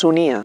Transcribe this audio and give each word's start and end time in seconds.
Sonia. 0.00 0.40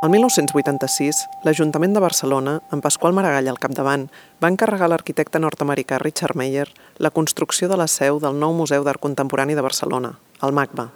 El 0.00 0.08
1986, 0.08 1.18
l'Ajuntament 1.44 1.92
de 1.92 2.00
Barcelona, 2.00 2.54
amb 2.72 2.80
Pasqual 2.80 3.12
Maragall 3.12 3.50
al 3.52 3.58
capdavant, 3.60 4.06
va 4.40 4.48
encarregar 4.48 4.86
a 4.86 4.92
l'arquitecte 4.94 5.42
nord-americà 5.42 5.98
Richard 6.00 6.38
Meyer 6.40 6.64
la 6.96 7.10
construcció 7.18 7.68
de 7.68 7.76
la 7.76 7.88
seu 7.92 8.22
del 8.24 8.38
nou 8.40 8.56
Museu 8.56 8.86
d'Art 8.86 9.02
Contemporani 9.04 9.58
de 9.58 9.66
Barcelona, 9.66 10.14
el 10.40 10.56
MACBA. 10.56 10.86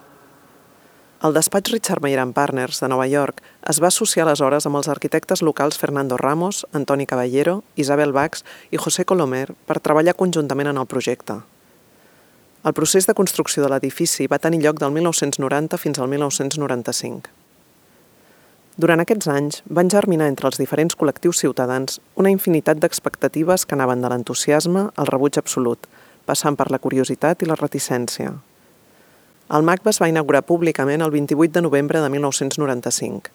El 1.29 1.37
despatx 1.37 1.75
Richard 1.75 2.01
Meyer 2.01 2.25
Partners 2.33 2.81
de 2.81 2.89
Nova 2.89 3.05
York 3.05 3.45
es 3.69 3.83
va 3.85 3.93
associar 3.93 4.25
aleshores 4.25 4.65
amb 4.65 4.81
els 4.81 4.89
arquitectes 4.89 5.45
locals 5.45 5.77
Fernando 5.77 6.17
Ramos, 6.17 6.65
Antoni 6.73 7.05
Caballero, 7.05 7.61
Isabel 7.77 8.17
Bax 8.17 8.49
i 8.71 8.81
José 8.81 9.05
Colomer 9.05 9.51
per 9.69 9.83
treballar 9.85 10.17
conjuntament 10.17 10.73
en 10.73 10.81
el 10.81 10.89
projecte. 10.89 11.43
El 12.65 12.73
procés 12.73 13.05
de 13.05 13.13
construcció 13.13 13.61
de 13.61 13.69
l'edifici 13.69 14.25
va 14.25 14.41
tenir 14.41 14.65
lloc 14.65 14.81
del 14.81 14.97
1990 14.97 15.77
fins 15.77 15.99
al 16.01 16.09
1995. 16.09 17.44
Durant 18.75 18.99
aquests 18.99 19.29
anys 19.31 19.61
van 19.71 19.87
germinar 19.87 20.27
entre 20.27 20.49
els 20.51 20.57
diferents 20.59 20.97
col·lectius 20.99 21.39
ciutadans 21.45 22.01
una 22.19 22.33
infinitat 22.35 22.81
d'expectatives 22.83 23.63
que 23.71 23.77
anaven 23.77 24.03
de 24.03 24.11
l'entusiasme 24.11 24.89
al 24.99 25.11
rebuig 25.13 25.39
absolut, 25.39 25.87
passant 26.27 26.59
per 26.59 26.67
la 26.75 26.81
curiositat 26.83 27.45
i 27.45 27.51
la 27.51 27.59
reticència. 27.61 28.35
El 29.55 29.63
MACBA 29.63 29.95
es 29.95 30.03
va 30.03 30.11
inaugurar 30.11 30.43
públicament 30.51 31.07
el 31.07 31.15
28 31.15 31.55
de 31.55 31.63
novembre 31.63 32.03
de 32.03 32.11
1995. 32.17 33.31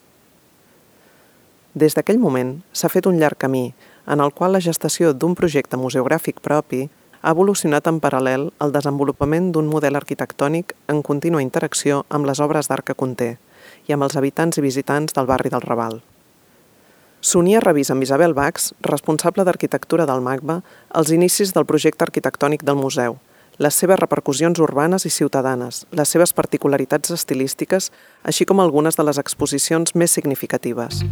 Des 1.80 1.96
d'aquell 1.96 2.20
moment 2.20 2.58
s'ha 2.74 2.92
fet 2.92 3.08
un 3.08 3.24
llarg 3.24 3.40
camí 3.40 3.70
en 4.12 4.20
el 4.20 4.36
qual 4.36 4.58
la 4.58 4.66
gestació 4.68 5.14
d'un 5.14 5.40
projecte 5.40 5.80
museogràfic 5.80 6.44
propi 6.44 6.90
ha 7.22 7.32
evolucionat 7.32 7.88
en 7.88 8.04
paral·lel 8.04 8.50
al 8.60 8.76
desenvolupament 8.76 9.54
d'un 9.54 9.72
model 9.72 9.96
arquitectònic 9.96 10.76
en 10.92 11.00
contínua 11.00 11.46
interacció 11.46 12.04
amb 12.10 12.28
les 12.28 12.44
obres 12.44 12.68
d'art 12.68 12.84
que 12.84 13.00
conté– 13.00 13.38
i 13.90 13.96
amb 13.96 14.06
els 14.06 14.16
habitants 14.16 14.62
i 14.62 14.64
visitants 14.64 15.18
del 15.18 15.28
barri 15.30 15.50
del 15.50 15.66
Raval. 15.66 16.00
Sonia 17.20 17.60
revisa 17.60 17.92
amb 17.96 18.06
Isabel 18.06 18.34
Bax, 18.38 18.70
responsable 18.86 19.44
d'arquitectura 19.44 20.06
del 20.08 20.22
MACBA, 20.24 20.62
els 20.96 21.12
inicis 21.12 21.52
del 21.56 21.68
projecte 21.68 22.06
arquitectònic 22.06 22.64
del 22.64 22.80
museu, 22.80 23.18
les 23.60 23.76
seves 23.76 24.00
repercussions 24.00 24.62
urbanes 24.64 25.04
i 25.04 25.12
ciutadanes, 25.12 25.84
les 25.92 26.16
seves 26.16 26.32
particularitats 26.32 27.12
estilístiques, 27.12 27.92
així 28.24 28.48
com 28.48 28.64
algunes 28.64 28.96
de 28.96 29.04
les 29.04 29.20
exposicions 29.20 29.96
més 30.00 30.16
significatives. 30.16 31.04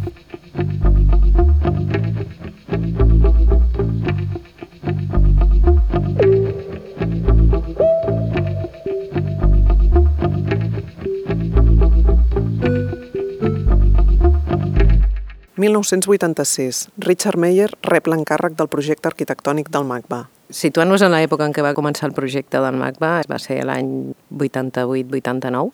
1986, 15.58 16.88
Richard 17.02 17.38
Meyer 17.42 17.72
rep 17.82 18.06
l'encàrrec 18.06 18.54
del 18.54 18.68
projecte 18.70 19.10
arquitectònic 19.10 19.72
del 19.74 19.82
MACBA. 19.88 20.20
Situant-nos 20.54 21.02
en 21.02 21.10
l'època 21.10 21.48
en 21.48 21.54
què 21.56 21.64
va 21.66 21.74
començar 21.74 22.06
el 22.06 22.14
projecte 22.14 22.60
del 22.62 22.78
MACBA, 22.78 23.10
va 23.26 23.38
ser 23.42 23.58
l'any 23.66 24.14
88-89, 24.30 25.72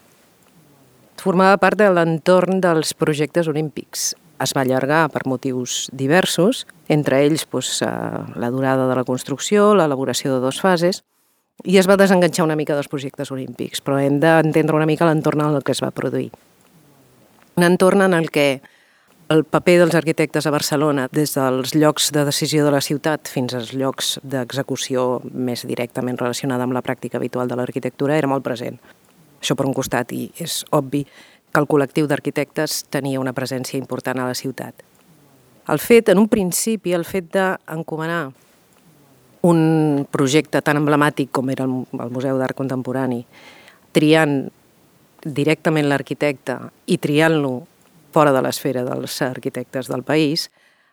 formava 1.21 1.61
part 1.61 1.77
de 1.79 1.91
l'entorn 1.93 2.65
dels 2.65 2.95
projectes 2.97 3.49
olímpics. 3.53 4.15
Es 4.41 4.57
va 4.57 4.65
allargar 4.65 5.05
per 5.13 5.27
motius 5.29 5.91
diversos, 5.93 6.65
entre 6.89 7.21
ells 7.27 7.45
doncs, 7.53 7.85
la 8.41 8.51
durada 8.51 8.89
de 8.89 8.97
la 8.97 9.05
construcció, 9.05 9.75
l'elaboració 9.77 10.33
de 10.33 10.41
dues 10.49 10.65
fases, 10.65 11.05
i 11.63 11.77
es 11.77 11.87
va 11.87 12.01
desenganxar 12.01 12.49
una 12.49 12.57
mica 12.57 12.75
dels 12.75 12.89
projectes 12.89 13.31
olímpics, 13.31 13.85
però 13.85 14.01
hem 14.01 14.17
d'entendre 14.19 14.81
una 14.81 14.89
mica 14.89 15.05
l'entorn 15.05 15.45
en 15.45 15.61
el 15.61 15.63
que 15.63 15.77
es 15.77 15.85
va 15.85 15.93
produir. 15.93 16.33
Un 17.55 17.69
entorn 17.69 18.03
en 18.09 18.17
el 18.17 18.33
que 18.33 18.63
el 19.29 19.45
paper 19.45 19.79
dels 19.81 19.95
arquitectes 19.95 20.47
a 20.47 20.53
Barcelona, 20.53 21.07
des 21.13 21.33
dels 21.37 21.75
llocs 21.75 22.11
de 22.13 22.25
decisió 22.29 22.65
de 22.65 22.73
la 22.75 22.83
ciutat 22.85 23.31
fins 23.31 23.55
als 23.57 23.73
llocs 23.73 24.19
d'execució 24.23 25.23
més 25.33 25.65
directament 25.65 26.19
relacionada 26.21 26.67
amb 26.67 26.77
la 26.77 26.83
pràctica 26.85 27.17
habitual 27.17 27.49
de 27.49 27.57
l'arquitectura, 27.57 28.19
era 28.19 28.29
molt 28.29 28.45
present. 28.45 28.77
Això 29.41 29.57
per 29.57 29.67
un 29.67 29.75
costat, 29.77 30.13
i 30.13 30.31
és 30.41 30.63
obvi 30.73 31.05
que 31.05 31.61
el 31.61 31.69
col·lectiu 31.71 32.09
d'arquitectes 32.11 32.85
tenia 32.93 33.21
una 33.21 33.33
presència 33.33 33.79
important 33.79 34.21
a 34.21 34.29
la 34.29 34.37
ciutat. 34.37 34.75
El 35.73 35.81
fet, 35.81 36.11
en 36.13 36.21
un 36.21 36.29
principi, 36.29 36.93
el 36.93 37.07
fet 37.09 37.31
d'encomanar 37.33 38.33
un 39.45 40.05
projecte 40.11 40.61
tan 40.65 40.81
emblemàtic 40.81 41.31
com 41.33 41.49
era 41.53 41.65
el 41.65 42.13
Museu 42.13 42.37
d'Art 42.41 42.57
Contemporani, 42.57 43.23
triant 43.93 44.51
directament 45.25 45.89
l'arquitecte 45.89 46.59
i 46.93 46.99
triant-lo 47.01 47.63
fora 48.15 48.33
de 48.35 48.43
l'esfera 48.45 48.85
dels 48.87 49.19
arquitectes 49.27 49.91
del 49.91 50.05
país, 50.07 50.49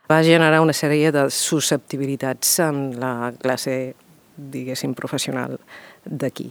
va 0.10 0.24
generar 0.26 0.62
una 0.62 0.74
sèrie 0.74 1.12
de 1.14 1.28
susceptibilitats 1.32 2.58
en 2.66 2.82
la 3.00 3.32
classe, 3.40 3.94
diguéssim, 4.36 4.96
professional 4.98 5.60
d'aquí. 6.06 6.50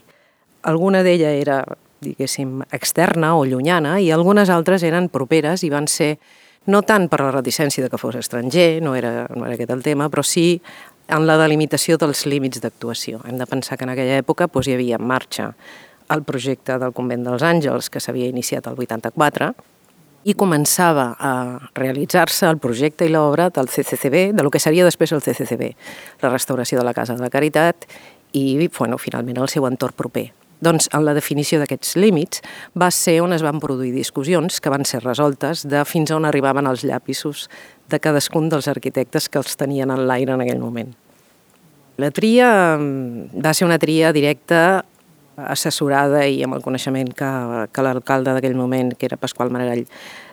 Alguna 0.71 1.03
d'ella 1.03 1.33
era, 1.35 1.63
diguéssim, 2.01 2.61
externa 2.71 3.35
o 3.37 3.45
llunyana 3.49 3.99
i 4.01 4.11
algunes 4.15 4.53
altres 4.53 4.85
eren 4.87 5.11
properes 5.13 5.65
i 5.65 5.73
van 5.73 5.89
ser 5.89 6.15
no 6.71 6.83
tant 6.87 7.09
per 7.09 7.23
la 7.25 7.33
reticència 7.33 7.83
de 7.83 7.91
que 7.91 7.99
fos 7.99 8.17
estranger, 8.21 8.83
no 8.85 8.95
era, 8.95 9.27
no 9.35 9.47
era 9.47 9.57
aquest 9.57 9.73
el 9.75 9.83
tema, 9.83 10.11
però 10.13 10.23
sí 10.23 10.61
en 11.11 11.27
la 11.27 11.39
delimitació 11.41 11.97
dels 11.99 12.27
límits 12.31 12.61
d'actuació. 12.63 13.21
Hem 13.27 13.41
de 13.41 13.49
pensar 13.51 13.79
que 13.79 13.89
en 13.89 13.95
aquella 13.97 14.21
època 14.21 14.47
doncs, 14.47 14.69
hi 14.69 14.77
havia 14.77 15.01
en 15.01 15.09
marxa 15.09 15.51
el 16.11 16.23
projecte 16.27 16.77
del 16.79 16.95
Convent 16.95 17.25
dels 17.27 17.43
Àngels, 17.47 17.91
que 17.91 18.03
s'havia 18.03 18.29
iniciat 18.31 18.67
el 18.71 18.79
84, 18.79 19.53
i 20.25 20.35
començava 20.37 21.15
a 21.19 21.33
realitzar-se 21.75 22.49
el 22.49 22.59
projecte 22.61 23.07
i 23.07 23.13
l'obra 23.13 23.49
del 23.55 23.71
CCCB, 23.73 24.31
de 24.37 24.45
lo 24.45 24.51
que 24.53 24.61
seria 24.61 24.85
després 24.85 25.13
el 25.17 25.23
CCCB, 25.25 25.71
la 26.23 26.33
restauració 26.33 26.79
de 26.79 26.85
la 26.85 26.95
Casa 26.95 27.17
de 27.17 27.25
la 27.25 27.33
Caritat 27.33 27.87
i, 28.37 28.69
bueno, 28.77 28.99
finalment 28.99 29.41
el 29.41 29.49
seu 29.49 29.67
entorn 29.67 29.97
proper. 29.97 30.29
Doncs 30.61 30.91
en 30.93 31.07
la 31.07 31.15
definició 31.17 31.57
d'aquests 31.63 31.95
límits 31.97 32.43
va 32.77 32.91
ser 32.93 33.17
on 33.25 33.33
es 33.33 33.41
van 33.41 33.63
produir 33.63 33.95
discussions 33.95 34.61
que 34.61 34.73
van 34.73 34.85
ser 34.85 35.01
resoltes 35.01 35.65
de 35.65 35.81
fins 35.89 36.13
on 36.13 36.29
arribaven 36.29 36.69
els 36.69 36.85
llapisos 36.85 37.49
de 37.89 37.99
cadascun 37.99 38.51
dels 38.53 38.69
arquitectes 38.69 39.31
que 39.33 39.41
els 39.41 39.57
tenien 39.57 39.91
en 39.91 40.05
l'aire 40.07 40.37
en 40.37 40.45
aquell 40.45 40.61
moment. 40.61 40.93
La 42.01 42.11
tria 42.13 42.77
mm, 42.77 43.41
va 43.41 43.55
ser 43.57 43.67
una 43.67 43.81
tria 43.81 44.13
directa 44.13 44.85
assessorada 45.49 46.27
i 46.27 46.43
amb 46.45 46.57
el 46.57 46.65
coneixement 46.65 47.13
que, 47.17 47.31
que 47.73 47.85
l'alcalde 47.85 48.35
d'aquell 48.37 48.59
moment, 48.59 48.93
que 48.97 49.09
era 49.09 49.19
Pasqual 49.21 49.53
Maragall, 49.55 49.87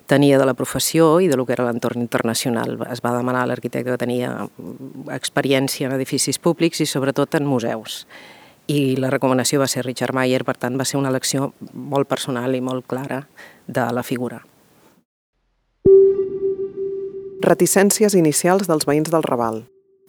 tenia 0.07 0.39
de 0.39 0.47
la 0.47 0.55
professió 0.55 1.19
i 1.19 1.27
de 1.27 1.37
lo 1.37 1.45
que 1.45 1.53
era 1.53 1.67
l'entorn 1.67 2.01
internacional. 2.01 2.77
Es 2.91 3.03
va 3.03 3.13
demanar 3.15 3.43
a 3.43 3.51
l'arquitecte 3.51 3.91
que 3.91 3.99
tenia 3.99 4.31
experiència 5.13 5.87
en 5.87 5.95
edificis 5.97 6.39
públics 6.39 6.81
i 6.81 6.87
sobretot 6.87 7.35
en 7.35 7.45
museus. 7.45 8.05
I 8.67 8.97
la 8.99 9.11
recomanació 9.11 9.61
va 9.61 9.67
ser 9.71 9.85
Richard 9.85 10.15
Mayer, 10.15 10.43
per 10.47 10.57
tant 10.59 10.79
va 10.79 10.87
ser 10.87 10.97
una 10.99 11.11
elecció 11.11 11.53
molt 11.73 12.07
personal 12.07 12.55
i 12.55 12.63
molt 12.63 12.87
clara 12.87 13.21
de 13.67 13.85
la 13.95 14.03
figura. 14.03 14.41
Reticències 17.43 18.15
inicials 18.17 18.67
dels 18.67 18.87
veïns 18.87 19.11
del 19.13 19.23
Raval. 19.23 19.61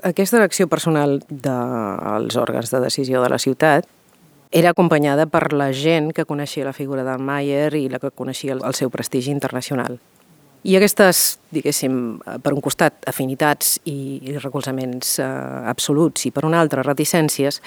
Aquesta 0.03 0.39
elecció 0.39 0.67
personal 0.71 1.19
dels 1.29 2.39
òrgans 2.39 2.71
de 2.71 2.81
decisió 2.81 3.23
de 3.23 3.31
la 3.31 3.39
ciutat 3.39 3.87
era 4.51 4.71
acompanyada 4.71 5.27
per 5.27 5.53
la 5.53 5.73
gent 5.73 6.13
que 6.17 6.25
coneixia 6.25 6.65
la 6.65 6.73
figura 6.73 7.05
del 7.05 7.21
Mayer 7.21 7.75
i 7.77 7.89
la 7.93 8.01
que 8.01 8.11
coneixia 8.11 8.57
el 8.57 8.75
seu 8.75 8.91
prestigi 8.91 9.31
internacional. 9.31 9.99
I 10.67 10.75
aquestes, 10.77 11.39
diguéssim, 11.55 12.19
per 12.43 12.53
un 12.53 12.61
costat, 12.65 13.05
afinitats 13.07 13.77
i, 13.87 14.35
recolzaments 14.43 15.19
eh, 15.23 15.27
absoluts 15.71 16.27
i 16.27 16.33
per 16.35 16.45
un 16.49 16.57
altre, 16.59 16.83
reticències, 16.83 17.61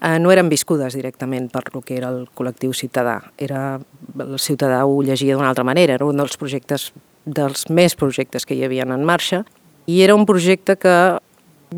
eh, 0.00 0.18
no 0.18 0.32
eren 0.34 0.50
viscudes 0.50 0.96
directament 0.98 1.50
per 1.52 1.62
lo 1.72 1.82
que 1.84 1.96
era 1.96 2.10
el 2.10 2.24
col·lectiu 2.34 2.74
ciutadà. 2.74 3.20
Era, 3.38 3.78
el 4.18 4.38
ciutadà 4.42 4.82
ho 4.84 4.98
llegia 5.02 5.36
d'una 5.36 5.52
altra 5.52 5.64
manera, 5.64 5.94
era 5.94 6.08
un 6.08 6.18
dels 6.18 6.36
projectes, 6.40 6.90
dels 7.24 7.68
més 7.70 7.94
projectes 7.94 8.44
que 8.44 8.58
hi 8.58 8.64
havia 8.66 8.88
en 8.88 9.06
marxa, 9.06 9.44
i 9.86 10.02
era 10.02 10.16
un 10.16 10.26
projecte 10.26 10.76
que 10.76 11.20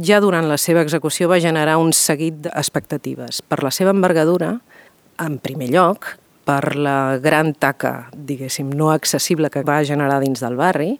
ja 0.02 0.20
durant 0.20 0.48
la 0.48 0.58
seva 0.60 0.82
execució 0.84 1.28
va 1.30 1.40
generar 1.42 1.78
un 1.80 1.92
seguit 1.96 2.42
d'expectatives. 2.46 3.42
Per 3.42 3.62
la 3.64 3.72
seva 3.74 3.94
envergadura, 3.94 4.56
en 5.22 5.38
primer 5.42 5.70
lloc, 5.72 6.16
per 6.46 6.76
la 6.78 7.18
gran 7.22 7.54
taca, 7.58 8.08
diguéssim, 8.14 8.70
no 8.70 8.92
accessible 8.92 9.50
que 9.50 9.64
va 9.66 9.82
generar 9.84 10.20
dins 10.22 10.42
del 10.44 10.58
barri, 10.58 10.92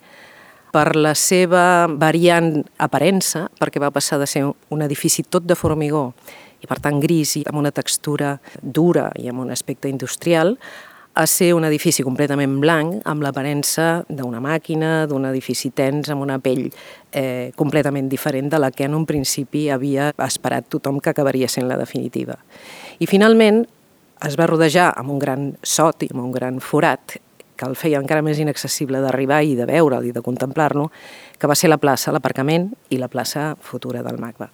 per 0.75 0.97
la 0.97 1.15
seva 1.17 1.87
variant 1.89 2.59
aparença, 2.83 3.47
perquè 3.61 3.81
va 3.81 3.93
passar 3.95 4.19
de 4.21 4.27
ser 4.29 4.43
un 4.45 4.83
edifici 4.85 5.25
tot 5.25 5.47
de 5.47 5.57
formigó 5.57 6.11
i 6.61 6.69
per 6.69 6.81
tant 6.83 6.99
gris 7.01 7.37
i 7.39 7.45
amb 7.49 7.61
una 7.61 7.73
textura 7.73 8.37
dura 8.61 9.11
i 9.21 9.29
amb 9.31 9.45
un 9.45 9.53
aspecte 9.55 9.89
industrial, 9.93 10.57
a 11.17 11.25
ser 11.27 11.55
un 11.57 11.65
edifici 11.65 12.05
completament 12.05 12.59
blanc, 12.61 12.99
amb 13.09 13.23
l'aparença 13.25 14.03
d'una 14.13 14.37
màquina, 14.45 15.07
d'un 15.09 15.25
edifici 15.25 15.71
tens, 15.73 16.11
amb 16.13 16.21
una 16.21 16.37
pell 16.45 16.67
eh, 16.69 17.53
completament 17.57 18.11
diferent 18.13 18.51
de 18.53 18.61
la 18.61 18.69
que 18.71 18.85
en 18.85 18.95
un 18.99 19.07
principi 19.09 19.71
havia 19.73 20.11
esperat 20.27 20.69
tothom 20.69 21.01
que 21.01 21.15
acabaria 21.15 21.49
sent 21.49 21.71
la 21.71 21.79
definitiva. 21.81 22.37
I 23.01 23.09
finalment 23.09 23.63
es 24.29 24.37
va 24.37 24.49
rodejar 24.51 24.91
amb 24.93 25.15
un 25.15 25.23
gran 25.23 25.47
sot 25.65 26.05
i 26.05 26.11
amb 26.13 26.21
un 26.27 26.37
gran 26.37 26.61
forat 26.61 27.17
que 27.57 27.65
el 27.65 27.79
feia 27.81 27.97
encara 27.97 28.21
més 28.21 28.37
inaccessible 28.37 29.01
d'arribar 29.01 29.41
i 29.41 29.57
de 29.57 29.65
veure'l 29.65 30.11
i 30.11 30.13
de 30.13 30.21
contemplar-lo, 30.21 30.91
que 31.41 31.49
va 31.49 31.57
ser 31.57 31.73
la 31.73 31.81
plaça, 31.81 32.13
l'aparcament 32.13 32.69
i 32.93 33.01
la 33.01 33.09
plaça 33.09 33.55
futura 33.57 34.05
del 34.05 34.21
MACBA. 34.21 34.51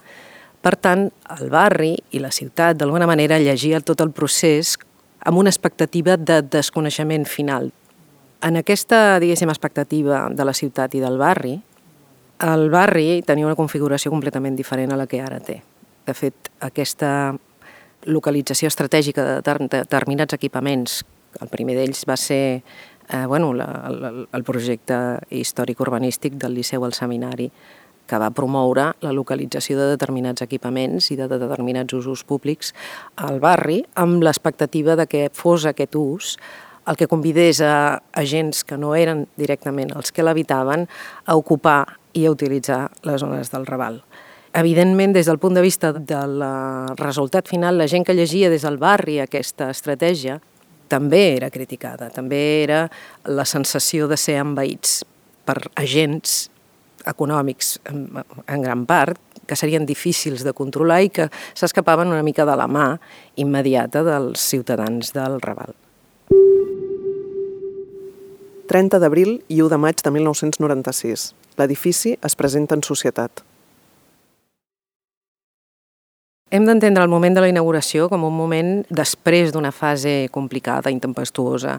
Per 0.63 0.77
tant, 0.79 1.09
el 1.41 1.51
barri 1.51 1.97
i 2.15 2.23
la 2.23 2.31
ciutat, 2.31 2.79
d'alguna 2.79 3.11
manera, 3.11 3.43
llegia 3.43 3.83
tot 3.83 4.01
el 4.07 4.15
procés 4.15 4.77
amb 5.25 5.39
una 5.39 5.51
expectativa 5.51 6.17
de 6.17 6.41
desconeixement 6.43 7.27
final. 7.27 7.71
En 8.43 8.59
aquesta, 8.59 9.21
diguéssim, 9.23 9.51
expectativa 9.53 10.25
de 10.31 10.45
la 10.45 10.55
ciutat 10.55 10.95
i 10.99 11.03
del 11.03 11.19
barri, 11.21 11.55
el 12.43 12.69
barri 12.71 13.23
tenia 13.23 13.47
una 13.47 13.59
configuració 13.59 14.11
completament 14.11 14.57
diferent 14.59 14.93
a 14.93 14.99
la 14.99 15.07
que 15.07 15.21
ara 15.23 15.39
té. 15.41 15.61
De 16.07 16.15
fet, 16.19 16.51
aquesta 16.59 17.33
localització 18.11 18.67
estratègica 18.67 19.25
de 19.39 19.69
determinats 19.71 20.35
equipaments, 20.35 21.05
el 21.41 21.53
primer 21.53 21.77
d'ells 21.79 22.03
va 22.09 22.17
ser 22.19 22.63
eh, 23.13 23.27
bueno, 23.27 23.53
la, 23.55 23.69
el, 23.89 24.27
el 24.27 24.45
projecte 24.45 24.97
històric-urbanístic 25.31 26.35
del 26.35 26.59
Liceu 26.59 26.85
al 26.85 26.99
Seminari, 26.99 27.47
que 28.07 28.19
va 28.19 28.33
promoure 28.35 28.91
la 29.01 29.13
localització 29.15 29.79
de 29.79 29.93
determinats 29.95 30.45
equipaments 30.45 31.11
i 31.13 31.17
de 31.17 31.29
determinats 31.31 31.95
usos 31.97 32.25
públics 32.29 32.73
al 33.17 33.41
barri 33.41 33.83
amb 33.95 34.23
l'expectativa 34.25 34.97
de 34.99 35.07
que 35.07 35.29
fos 35.33 35.67
aquest 35.69 35.97
ús 35.97 36.37
el 36.87 36.97
que 36.99 37.07
convidés 37.07 37.61
a 37.63 38.03
agents 38.13 38.65
que 38.65 38.77
no 38.77 38.97
eren 38.99 39.27
directament 39.39 39.93
els 39.95 40.11
que 40.11 40.25
l'habitaven 40.27 40.89
a 41.25 41.37
ocupar 41.39 41.85
i 42.19 42.27
a 42.27 42.33
utilitzar 42.33 42.89
les 43.07 43.23
zones 43.23 43.53
del 43.53 43.67
Raval. 43.67 44.03
Evidentment, 44.53 45.15
des 45.15 45.29
del 45.31 45.39
punt 45.41 45.55
de 45.57 45.63
vista 45.65 45.93
del 45.95 46.43
resultat 46.99 47.49
final, 47.49 47.79
la 47.79 47.89
gent 47.89 48.05
que 48.05 48.17
llegia 48.19 48.51
des 48.53 48.67
del 48.67 48.77
barri 48.77 49.21
aquesta 49.23 49.71
estratègia 49.73 50.41
també 50.93 51.23
era 51.39 51.49
criticada, 51.51 52.11
també 52.13 52.63
era 52.65 52.85
la 53.25 53.47
sensació 53.49 54.11
de 54.11 54.19
ser 54.21 54.37
envaïts 54.43 55.01
per 55.47 55.57
agents 55.81 56.51
econòmics 57.09 57.77
en, 57.91 58.63
gran 58.63 58.87
part, 58.87 59.19
que 59.47 59.59
serien 59.59 59.87
difícils 59.87 60.45
de 60.47 60.55
controlar 60.57 61.03
i 61.03 61.11
que 61.11 61.29
s'escapaven 61.59 62.13
una 62.13 62.23
mica 62.23 62.47
de 62.49 62.57
la 62.57 62.69
mà 62.71 62.89
immediata 63.37 64.05
dels 64.07 64.41
ciutadans 64.41 65.13
del 65.17 65.41
Raval. 65.43 65.75
30 68.73 69.03
d'abril 69.03 69.41
i 69.53 69.61
1 69.61 69.69
de 69.69 69.79
maig 69.79 70.01
de 70.01 70.11
1996. 70.15 71.33
L'edifici 71.61 72.15
es 72.25 72.37
presenta 72.39 72.79
en 72.79 72.87
societat. 72.87 73.43
Hem 76.53 76.67
d'entendre 76.69 77.01
el 77.01 77.09
moment 77.09 77.33
de 77.33 77.41
la 77.41 77.49
inauguració 77.49 78.11
com 78.13 78.27
un 78.27 78.35
moment 78.37 78.83
després 78.93 79.55
d'una 79.55 79.71
fase 79.73 80.27
complicada, 80.35 80.91
intempestuosa, 80.93 81.79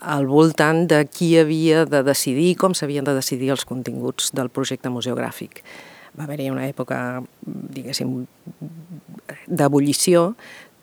al 0.00 0.24
voltant 0.24 0.86
de 0.88 1.02
qui 1.04 1.34
havia 1.36 1.82
de 1.84 2.00
decidir, 2.06 2.54
com 2.56 2.72
s'havien 2.72 3.04
de 3.04 3.12
decidir 3.12 3.50
els 3.52 3.66
continguts 3.68 4.30
del 4.32 4.48
projecte 4.48 4.88
museogràfic. 4.88 5.60
Va 6.16 6.24
haver-hi 6.24 6.48
una 6.48 6.64
època, 6.64 7.20
diguéssim, 7.44 8.14
d'ebullició, 9.44 10.30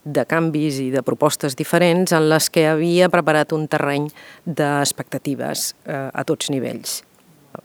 de 0.05 0.25
canvis 0.29 0.77
i 0.83 0.91
de 0.93 1.01
propostes 1.01 1.57
diferents 1.57 2.13
en 2.13 2.27
les 2.29 2.49
que 2.53 2.67
havia 2.69 3.09
preparat 3.09 3.55
un 3.57 3.65
terreny 3.65 4.05
d'expectatives 4.45 5.71
eh, 5.89 6.09
a 6.13 6.25
tots 6.29 6.53
nivells. 6.53 6.99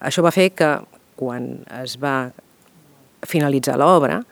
Això 0.00 0.24
va 0.24 0.32
fer 0.32 0.54
que, 0.56 0.72
quan 1.20 1.52
es 1.82 1.98
va 2.00 2.30
finalitzar 3.28 3.76
l'obra, 3.76 4.22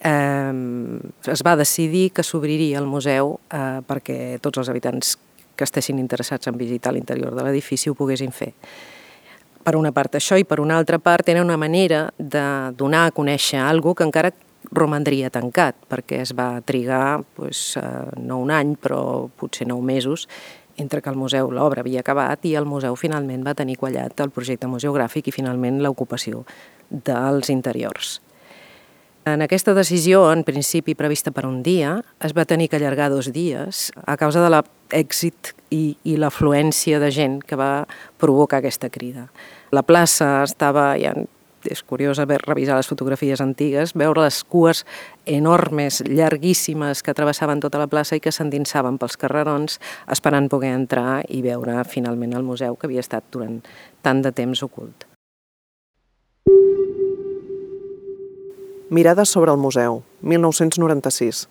eh, 0.00 1.32
es 1.32 1.42
va 1.46 1.56
decidir 1.56 2.10
que 2.12 2.24
s'obriria 2.24 2.78
el 2.80 2.88
museu 2.88 3.38
eh, 3.52 3.80
perquè 3.86 4.38
tots 4.42 4.62
els 4.62 4.70
habitants 4.72 5.16
que 5.56 5.66
estessin 5.68 5.98
interessats 6.00 6.48
en 6.48 6.56
visitar 6.56 6.92
l'interior 6.92 7.34
de 7.36 7.44
l'edifici 7.44 7.90
ho 7.90 7.96
poguessin 7.98 8.32
fer. 8.32 8.54
Per 9.60 9.74
una 9.76 9.92
part 9.92 10.16
això 10.16 10.38
i 10.40 10.46
per 10.48 10.60
una 10.60 10.78
altra 10.80 10.98
part 10.98 11.28
era 11.28 11.42
una 11.44 11.58
manera 11.60 12.06
de 12.16 12.44
donar 12.76 13.06
a 13.06 13.12
conèixer 13.12 13.60
algo 13.60 13.94
que 13.94 14.06
encara 14.08 14.32
romandria 14.72 15.30
tancat, 15.32 15.76
perquè 15.88 16.22
es 16.24 16.32
va 16.36 16.62
trigar 16.64 17.20
eh, 17.20 17.82
no 18.16 18.40
un 18.40 18.50
any, 18.56 18.74
però 18.80 19.28
potser 19.36 19.68
nou 19.68 19.82
mesos, 19.84 20.28
entre 20.80 21.02
que 21.02 21.10
el 21.12 21.20
museu, 21.20 21.50
l'obra 21.52 21.84
havia 21.84 22.00
acabat 22.00 22.46
i 22.48 22.54
el 22.56 22.64
museu 22.64 22.96
finalment 22.96 23.44
va 23.44 23.56
tenir 23.58 23.76
quallat 23.76 24.20
el 24.24 24.32
projecte 24.32 24.70
museogràfic 24.70 25.28
i 25.28 25.36
finalment 25.36 25.82
l'ocupació 25.84 26.46
dels 26.88 27.52
interiors. 27.52 28.20
En 29.34 29.42
aquesta 29.42 29.74
decisió, 29.74 30.24
en 30.32 30.42
principi 30.44 30.96
prevista 30.98 31.30
per 31.30 31.46
un 31.46 31.60
dia, 31.62 31.96
es 32.24 32.34
va 32.36 32.46
tenir 32.48 32.68
que 32.68 32.78
allargar 32.80 33.10
dos 33.12 33.30
dies 33.32 33.90
a 34.06 34.16
causa 34.18 34.42
de 34.42 34.50
l'èxit 34.52 35.52
i, 35.70 35.96
i 36.02 36.16
l'afluència 36.18 36.98
de 37.02 37.10
gent 37.14 37.40
que 37.46 37.58
va 37.58 37.86
provocar 38.18 38.58
aquesta 38.58 38.90
crida. 38.90 39.28
La 39.70 39.84
plaça 39.86 40.40
estava, 40.42 40.94
ja 40.98 41.14
és 41.68 41.82
curiós 41.84 42.18
haver 42.18 42.38
revisar 42.40 42.78
les 42.78 42.88
fotografies 42.88 43.42
antigues, 43.44 43.92
veure 43.92 44.24
les 44.24 44.40
cues 44.48 44.86
enormes, 45.28 46.00
llarguíssimes, 46.08 47.04
que 47.04 47.14
travessaven 47.14 47.60
tota 47.60 47.82
la 47.82 47.90
plaça 47.92 48.16
i 48.16 48.24
que 48.24 48.32
s'endinsaven 48.32 48.96
pels 48.96 49.20
carrerons 49.20 49.76
esperant 50.08 50.48
poder 50.48 50.72
entrar 50.72 51.20
i 51.28 51.44
veure 51.44 51.82
finalment 51.84 52.32
el 52.32 52.48
museu 52.48 52.80
que 52.80 52.88
havia 52.88 53.04
estat 53.04 53.28
durant 53.30 53.60
tant 54.00 54.24
de 54.24 54.32
temps 54.32 54.64
ocult. 54.64 55.09
Mirades 58.90 59.28
sobre 59.28 59.52
el 59.52 59.56
museu, 59.56 60.02
1996. 60.20 61.44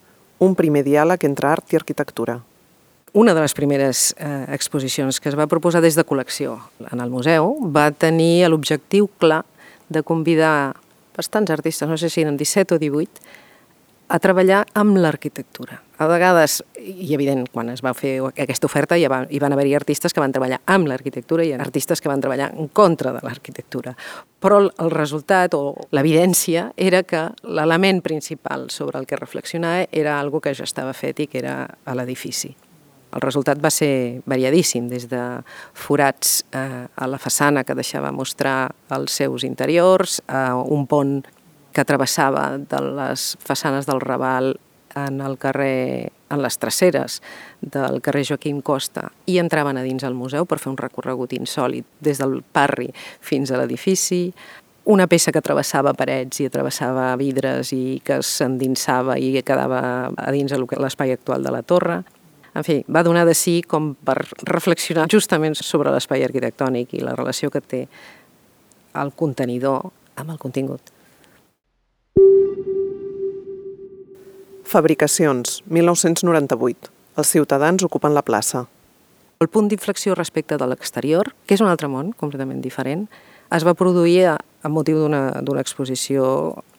Un 0.44 0.58
primer 0.60 0.82
diàleg 0.84 1.22
entre 1.24 1.48
art 1.48 1.72
i 1.72 1.78
arquitectura. 1.80 2.34
Una 3.16 3.32
de 3.32 3.40
les 3.40 3.56
primeres 3.56 4.10
eh, 4.20 4.44
exposicions 4.52 5.22
que 5.24 5.32
es 5.32 5.38
va 5.40 5.48
proposar 5.48 5.80
des 5.80 5.96
de 5.96 6.04
col·lecció 6.04 6.58
en 6.92 7.00
el 7.00 7.08
museu 7.08 7.54
va 7.72 7.86
tenir 7.96 8.44
l'objectiu 8.52 9.08
clar 9.24 9.46
de 9.88 10.04
convidar 10.04 10.76
bastants 11.16 11.56
artistes, 11.56 11.88
no 11.88 11.96
sé 11.96 12.12
si 12.12 12.26
eren 12.28 12.36
17 12.36 12.76
o 12.76 12.82
18, 12.84 13.24
a 14.10 14.20
treballar 14.20 14.64
amb 14.74 14.98
l'arquitectura. 14.98 15.80
A 16.00 16.08
vegades, 16.08 16.60
i 16.80 17.14
evident, 17.14 17.44
quan 17.52 17.70
es 17.70 17.84
va 17.86 17.94
fer 17.94 18.16
aquesta 18.30 18.70
oferta 18.70 18.98
hi, 18.98 19.06
va, 19.12 19.22
hi 19.30 19.40
van 19.42 19.54
haver-hi 19.54 19.76
artistes 19.78 20.16
que 20.16 20.24
van 20.24 20.34
treballar 20.34 20.62
amb 20.72 20.88
l'arquitectura 20.90 21.46
i 21.46 21.52
artistes 21.54 22.02
que 22.02 22.10
van 22.10 22.24
treballar 22.24 22.50
en 22.56 22.70
contra 22.74 23.14
de 23.14 23.22
l'arquitectura. 23.24 23.94
Però 24.40 24.62
el 24.66 24.94
resultat 24.94 25.54
o 25.58 25.76
l'evidència 25.96 26.70
era 26.78 27.04
que 27.04 27.28
l'element 27.44 28.02
principal 28.02 28.70
sobre 28.74 29.00
el 29.00 29.06
que 29.06 29.20
reflexionar 29.20 29.90
era 29.92 30.20
algo 30.20 30.42
que 30.42 30.56
ja 30.56 30.66
estava 30.66 30.96
fet 30.96 31.20
i 31.20 31.28
que 31.28 31.44
era 31.44 31.62
a 31.86 31.96
l'edifici. 32.00 32.56
El 33.10 33.24
resultat 33.24 33.58
va 33.62 33.72
ser 33.74 34.22
variadíssim, 34.30 34.86
des 34.90 35.08
de 35.10 35.22
forats 35.74 36.44
eh, 36.54 36.86
a 36.94 37.08
la 37.10 37.18
façana 37.18 37.64
que 37.66 37.76
deixava 37.78 38.12
mostrar 38.14 38.70
els 38.94 39.16
seus 39.18 39.44
interiors, 39.48 40.20
a 40.30 40.54
un 40.62 40.86
pont 40.88 41.24
que 41.74 41.86
travessava 41.86 42.52
de 42.58 42.82
les 42.82 43.36
façanes 43.44 43.88
del 43.90 44.02
Raval 44.02 44.56
en 44.96 45.22
el 45.22 45.38
carrer, 45.38 46.12
en 46.30 46.42
les 46.42 46.58
traceres 46.58 47.22
del 47.62 48.02
carrer 48.02 48.26
Joaquim 48.26 48.62
Costa 48.62 49.10
i 49.30 49.38
entraven 49.42 49.78
a 49.78 49.84
dins 49.86 50.04
el 50.04 50.18
museu 50.18 50.48
per 50.50 50.60
fer 50.62 50.72
un 50.72 50.80
recorregut 50.80 51.34
insòlid 51.38 51.86
des 52.02 52.22
del 52.22 52.42
parri 52.42 52.90
fins 53.22 53.52
a 53.52 53.62
l'edifici, 53.62 54.34
una 54.90 55.08
peça 55.08 55.32
que 55.32 55.44
travessava 55.46 55.94
parets 55.94 56.42
i 56.42 56.50
travessava 56.50 57.12
vidres 57.20 57.74
i 57.76 58.00
que 58.06 58.22
s'endinsava 58.26 59.20
i 59.22 59.36
quedava 59.46 59.82
a 60.10 60.32
dins 60.34 60.54
l'espai 60.54 61.14
actual 61.14 61.44
de 61.46 61.54
la 61.54 61.62
torre. 61.62 62.02
En 62.58 62.66
fi, 62.66 62.80
va 62.90 63.04
donar 63.06 63.28
de 63.30 63.36
si 63.38 63.60
com 63.62 63.94
per 63.94 64.18
reflexionar 64.50 65.06
justament 65.12 65.54
sobre 65.56 65.94
l'espai 65.94 66.26
arquitectònic 66.26 66.96
i 66.98 67.04
la 67.06 67.14
relació 67.14 67.52
que 67.54 67.62
té 67.62 67.84
el 68.98 69.14
contenidor 69.14 69.92
amb 70.18 70.34
el 70.34 70.40
contingut. 70.42 70.99
Fabricacions, 74.70 75.64
1998. 75.66 76.92
Els 77.18 77.30
ciutadans 77.34 77.82
ocupen 77.84 78.14
la 78.14 78.22
plaça. 78.22 78.68
El 79.42 79.48
punt 79.50 79.66
d'inflexió 79.66 80.14
respecte 80.14 80.60
de 80.62 80.68
l'exterior, 80.70 81.32
que 81.50 81.56
és 81.58 81.64
un 81.64 81.72
altre 81.72 81.88
món 81.90 82.12
completament 82.14 82.60
diferent, 82.62 83.08
es 83.50 83.66
va 83.66 83.74
produir 83.74 84.28
a, 84.30 84.36
motiu 84.70 85.00
d'una 85.02 85.64
exposició 85.64 86.28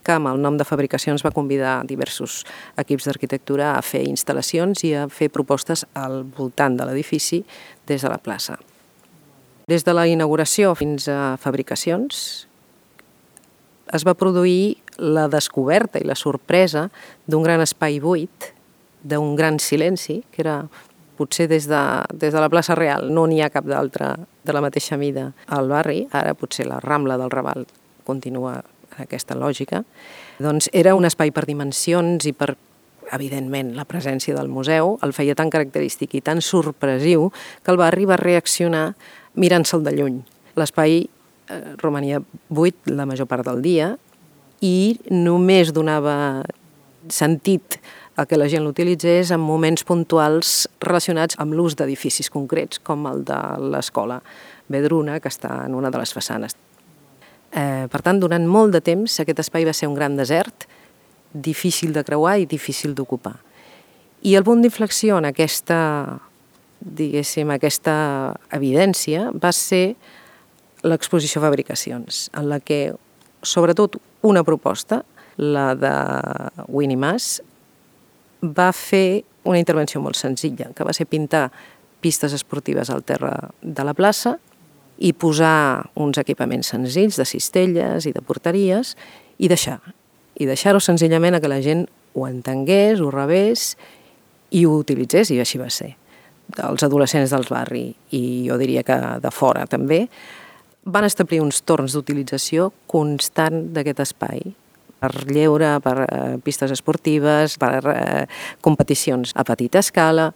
que 0.06 0.14
amb 0.14 0.30
el 0.30 0.38
nom 0.38 0.54
de 0.54 0.68
Fabricacions 0.68 1.24
va 1.26 1.34
convidar 1.34 1.80
diversos 1.82 2.44
equips 2.78 3.08
d'arquitectura 3.10 3.72
a 3.74 3.82
fer 3.82 4.04
instal·lacions 4.06 4.84
i 4.86 4.92
a 4.94 5.08
fer 5.10 5.26
propostes 5.34 5.82
al 5.98 6.22
voltant 6.38 6.78
de 6.78 6.86
l'edifici 6.86 7.42
des 7.90 8.06
de 8.06 8.12
la 8.12 8.20
plaça. 8.22 8.60
Des 9.66 9.82
de 9.82 9.96
la 9.98 10.06
inauguració 10.06 10.76
fins 10.78 11.10
a 11.10 11.34
Fabricacions 11.42 12.46
es 13.92 14.06
va 14.06 14.14
produir 14.14 14.78
la 14.98 15.28
descoberta 15.28 16.00
i 16.00 16.06
la 16.06 16.16
sorpresa 16.18 16.88
d'un 17.26 17.42
gran 17.42 17.62
espai 17.64 18.00
buit, 18.00 18.52
d'un 19.02 19.34
gran 19.36 19.58
silenci, 19.58 20.20
que 20.30 20.42
era 20.44 20.62
potser 21.20 21.48
des 21.48 21.66
de, 21.68 21.80
des 22.16 22.32
de 22.32 22.40
la 22.40 22.48
plaça 22.48 22.76
Real 22.78 23.10
no 23.12 23.26
n'hi 23.28 23.42
ha 23.44 23.50
cap 23.52 23.66
d'altra 23.68 24.14
de 24.16 24.56
la 24.56 24.62
mateixa 24.64 24.96
mida 24.96 25.30
al 25.48 25.68
barri, 25.68 26.06
ara 26.12 26.32
potser 26.34 26.66
la 26.68 26.80
Rambla 26.80 27.18
del 27.20 27.32
Raval 27.32 27.66
continua 28.08 28.62
en 28.96 29.04
aquesta 29.04 29.36
lògica, 29.36 29.84
doncs 30.40 30.70
era 30.72 30.96
un 30.96 31.04
espai 31.04 31.32
per 31.32 31.44
dimensions 31.48 32.24
i 32.26 32.32
per 32.32 32.54
evidentment, 33.12 33.74
la 33.76 33.84
presència 33.84 34.36
del 34.36 34.48
museu 34.48 34.96
el 35.04 35.12
feia 35.12 35.34
tan 35.36 35.50
característic 35.50 36.14
i 36.14 36.24
tan 36.24 36.40
sorpresiu 36.40 37.30
que 37.64 37.72
el 37.72 37.80
barri 37.80 38.06
va 38.08 38.20
reaccionar 38.20 38.94
mirant-se'l 39.34 39.84
de 39.84 39.94
lluny. 39.96 40.20
L'espai 40.58 41.04
romania 41.82 42.20
buit 42.48 42.76
la 42.86 43.06
major 43.06 43.28
part 43.30 43.46
del 43.46 43.62
dia 43.64 43.94
i 44.60 44.98
només 45.10 45.72
donava 45.72 46.44
sentit 47.08 47.78
a 48.20 48.26
que 48.28 48.36
la 48.36 48.48
gent 48.52 48.66
l'utilitzés 48.66 49.30
en 49.32 49.40
moments 49.40 49.84
puntuals 49.88 50.68
relacionats 50.84 51.38
amb 51.40 51.54
l'ús 51.56 51.76
d'edificis 51.78 52.28
concrets, 52.30 52.80
com 52.84 53.06
el 53.08 53.24
de 53.24 53.38
l'escola 53.72 54.20
Vedruna, 54.70 55.18
que 55.20 55.30
està 55.32 55.64
en 55.64 55.74
una 55.74 55.90
de 55.90 55.98
les 55.98 56.12
façanes. 56.14 56.54
Eh, 57.50 57.86
per 57.90 58.02
tant, 58.04 58.20
durant 58.20 58.44
molt 58.46 58.76
de 58.76 58.82
temps 58.84 59.16
aquest 59.22 59.40
espai 59.42 59.64
va 59.66 59.74
ser 59.74 59.88
un 59.88 59.96
gran 59.96 60.18
desert, 60.18 60.68
difícil 61.32 61.94
de 61.94 62.04
creuar 62.04 62.36
i 62.38 62.46
difícil 62.46 62.94
d'ocupar. 62.94 63.38
I 64.22 64.36
el 64.36 64.44
punt 64.44 64.60
d'inflexió 64.62 65.18
en 65.18 65.30
aquesta, 65.30 65.80
diguéssim, 66.80 67.50
aquesta 67.50 67.96
evidència 68.52 69.30
va 69.32 69.52
ser 69.56 69.96
l'exposició 70.82 71.42
Fabricacions, 71.42 72.28
en 72.36 72.48
la 72.48 72.60
que, 72.60 72.94
sobretot, 73.42 73.98
una 74.22 74.44
proposta, 74.44 75.02
la 75.36 75.74
de 75.74 75.94
Winnie 76.68 77.00
Mas, 77.00 77.40
va 78.42 78.70
fer 78.72 79.24
una 79.44 79.58
intervenció 79.60 80.00
molt 80.00 80.16
senzilla, 80.16 80.70
que 80.76 80.84
va 80.84 80.94
ser 80.96 81.08
pintar 81.08 81.50
pistes 82.00 82.32
esportives 82.32 82.90
al 82.90 83.04
terra 83.04 83.50
de 83.60 83.84
la 83.84 83.94
plaça 83.96 84.38
i 85.00 85.12
posar 85.16 85.90
uns 85.96 86.20
equipaments 86.20 86.72
senzills 86.74 87.16
de 87.16 87.24
cistelles 87.28 88.06
i 88.08 88.12
de 88.12 88.20
porteries 88.24 88.96
i 89.40 89.48
deixar. 89.48 89.80
I 90.36 90.48
deixar-ho 90.48 90.80
senzillament 90.80 91.36
a 91.36 91.40
que 91.40 91.48
la 91.48 91.60
gent 91.64 91.86
ho 92.14 92.26
entengués, 92.28 93.00
ho 93.00 93.10
rebés 93.12 93.74
i 94.50 94.66
ho 94.66 94.76
utilitzés, 94.80 95.30
i 95.32 95.40
així 95.40 95.60
va 95.60 95.70
ser. 95.72 95.94
Els 96.66 96.82
adolescents 96.82 97.32
del 97.32 97.46
barri, 97.48 97.86
i 98.16 98.22
jo 98.48 98.58
diria 98.60 98.82
que 98.84 98.96
de 99.22 99.32
fora 99.32 99.66
també, 99.70 100.06
van 100.92 101.06
establir 101.08 101.40
uns 101.42 101.62
torns 101.62 101.94
d'utilització 101.96 102.70
constant 102.90 103.70
d'aquest 103.74 104.02
espai 104.06 104.42
per 105.00 105.12
lleure, 105.32 105.78
per 105.80 105.96
eh, 106.04 106.36
pistes 106.44 106.74
esportives, 106.74 107.56
per 107.60 107.80
eh, 107.88 108.26
competicions 108.60 109.32
a 109.34 109.46
petita 109.48 109.80
escala, 109.80 110.30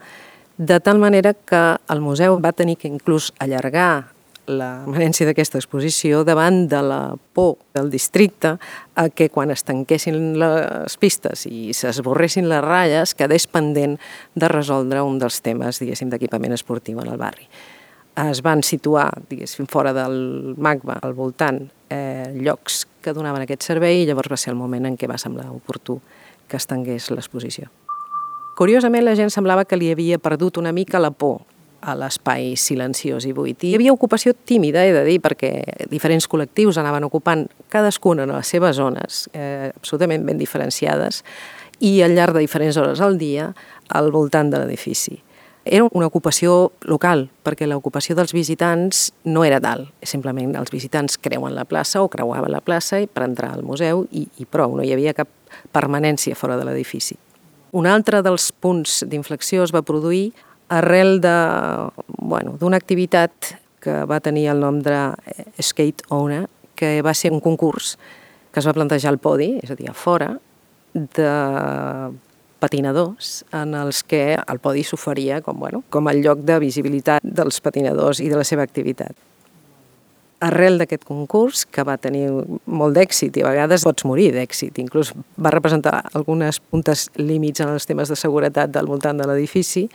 de 0.56 0.78
tal 0.80 0.98
manera 1.02 1.34
que 1.34 1.62
el 1.90 2.00
museu 2.00 2.38
va 2.40 2.54
tenir 2.56 2.78
que 2.80 2.88
inclús 2.88 3.32
allargar 3.42 4.14
la 4.46 4.84
permanència 4.84 5.26
d'aquesta 5.26 5.58
exposició 5.58 6.20
davant 6.24 6.66
de 6.68 6.80
la 6.84 7.00
por 7.32 7.56
del 7.74 7.88
districte 7.90 8.56
a 8.94 9.06
que 9.08 9.30
quan 9.32 9.50
es 9.50 9.64
tanquessin 9.64 10.36
les 10.40 10.98
pistes 11.00 11.46
i 11.48 11.72
s'esborressin 11.72 12.48
les 12.50 12.60
ratlles 12.64 13.14
quedés 13.16 13.48
pendent 13.48 13.96
de 14.34 14.50
resoldre 14.52 15.02
un 15.02 15.18
dels 15.18 15.40
temes, 15.40 15.80
d'equipament 15.80 16.52
esportiu 16.52 17.00
en 17.00 17.08
el 17.08 17.18
barri 17.18 17.48
es 18.16 18.42
van 18.42 18.62
situar, 18.62 19.08
diguéssim, 19.28 19.66
fora 19.66 19.92
del 19.92 20.54
MACBA, 20.56 21.00
al 21.02 21.14
voltant, 21.14 21.64
eh, 21.90 22.30
llocs 22.34 22.84
que 23.02 23.12
donaven 23.12 23.42
aquest 23.42 23.66
servei 23.66 24.02
i 24.02 24.06
llavors 24.06 24.30
va 24.30 24.38
ser 24.38 24.52
el 24.52 24.58
moment 24.58 24.86
en 24.86 24.96
què 24.96 25.08
va 25.10 25.18
semblar 25.18 25.50
oportú 25.52 25.98
que 26.48 26.56
es 26.56 26.68
tangués 26.70 27.10
l'exposició. 27.10 27.70
Curiosament, 28.54 29.04
la 29.04 29.16
gent 29.18 29.32
semblava 29.34 29.64
que 29.66 29.76
li 29.76 29.90
havia 29.90 30.20
perdut 30.22 30.60
una 30.62 30.72
mica 30.72 31.00
la 31.02 31.10
por 31.10 31.42
a 31.84 31.94
l'espai 31.98 32.54
silenciós 32.56 33.26
i 33.28 33.32
buit. 33.36 33.60
I 33.64 33.72
hi 33.72 33.76
havia 33.76 33.92
ocupació 33.92 34.32
tímida, 34.32 34.84
he 34.86 34.92
de 34.94 35.02
dir, 35.04 35.18
perquè 35.20 35.50
diferents 35.90 36.28
col·lectius 36.30 36.78
anaven 36.80 37.04
ocupant 37.04 37.44
cadascuna 37.68 38.24
en 38.24 38.32
les 38.32 38.54
seves 38.54 38.78
zones, 38.80 39.28
eh, 39.34 39.72
absolutament 39.74 40.24
ben 40.24 40.40
diferenciades, 40.40 41.22
i 41.80 42.00
al 42.02 42.14
llarg 42.16 42.38
de 42.38 42.44
diferents 42.46 42.78
hores 42.80 43.02
al 43.04 43.18
dia 43.18 43.50
al 43.90 44.10
voltant 44.14 44.50
de 44.50 44.62
l'edifici. 44.62 45.18
Era 45.64 45.86
una 45.96 46.06
ocupació 46.10 46.72
local, 46.84 47.30
perquè 47.42 47.64
l'ocupació 47.64 48.12
dels 48.18 48.34
visitants 48.36 49.06
no 49.24 49.46
era 49.48 49.62
tal. 49.64 49.86
Simplement 50.04 50.52
els 50.60 50.72
visitants 50.72 51.16
creuen 51.16 51.54
la 51.56 51.64
plaça 51.64 52.02
o 52.04 52.10
creuaven 52.12 52.52
la 52.52 52.60
plaça 52.60 53.00
per 53.08 53.24
entrar 53.24 53.54
al 53.54 53.64
museu 53.64 54.04
i, 54.12 54.26
i 54.38 54.44
prou, 54.44 54.76
no 54.76 54.84
hi 54.84 54.92
havia 54.92 55.16
cap 55.16 55.30
permanència 55.72 56.36
fora 56.36 56.58
de 56.60 56.66
l'edifici. 56.68 57.16
Un 57.72 57.88
altre 57.88 58.20
dels 58.22 58.50
punts 58.52 59.02
d'inflexió 59.08 59.64
es 59.64 59.72
va 59.74 59.82
produir 59.82 60.34
arrel 60.68 61.16
d'una 61.24 61.90
bueno, 62.18 62.76
activitat 62.76 63.54
que 63.80 64.04
va 64.08 64.20
tenir 64.20 64.46
el 64.52 64.60
nom 64.60 64.82
de 64.84 64.98
Skate 65.60 66.04
Owner, 66.10 66.44
que 66.76 67.00
va 67.02 67.14
ser 67.14 67.32
un 67.32 67.40
concurs 67.40 67.96
que 68.52 68.60
es 68.60 68.68
va 68.68 68.76
plantejar 68.76 69.10
al 69.10 69.18
podi, 69.18 69.56
és 69.64 69.72
a 69.72 69.76
dir, 69.76 69.88
a 69.90 69.96
fora, 69.96 70.30
de 70.94 71.30
patinadors 72.64 73.42
en 73.52 73.76
els 73.76 74.00
que 74.08 74.38
el 74.40 74.60
podi 74.64 74.84
s'oferia 74.88 75.42
com, 75.44 75.60
bueno, 75.60 75.84
com 75.92 76.08
el 76.08 76.22
lloc 76.24 76.42
de 76.48 76.58
visibilitat 76.62 77.24
dels 77.24 77.60
patinadors 77.60 78.22
i 78.24 78.30
de 78.32 78.40
la 78.40 78.48
seva 78.48 78.64
activitat. 78.64 79.12
Arrel 80.44 80.80
d'aquest 80.80 81.04
concurs, 81.08 81.62
que 81.64 81.84
va 81.86 81.96
tenir 82.00 82.26
molt 82.66 82.96
d'èxit 82.96 83.36
i 83.38 83.44
a 83.44 83.52
vegades 83.52 83.84
pots 83.86 84.04
morir 84.08 84.32
d'èxit, 84.34 84.80
inclús 84.82 85.14
va 85.40 85.52
representar 85.54 86.02
algunes 86.12 86.58
puntes 86.60 87.06
límits 87.20 87.64
en 87.64 87.72
els 87.72 87.86
temes 87.88 88.12
de 88.12 88.18
seguretat 88.18 88.72
del 88.72 88.90
voltant 88.90 89.20
de 89.20 89.28
l'edifici, 89.30 89.86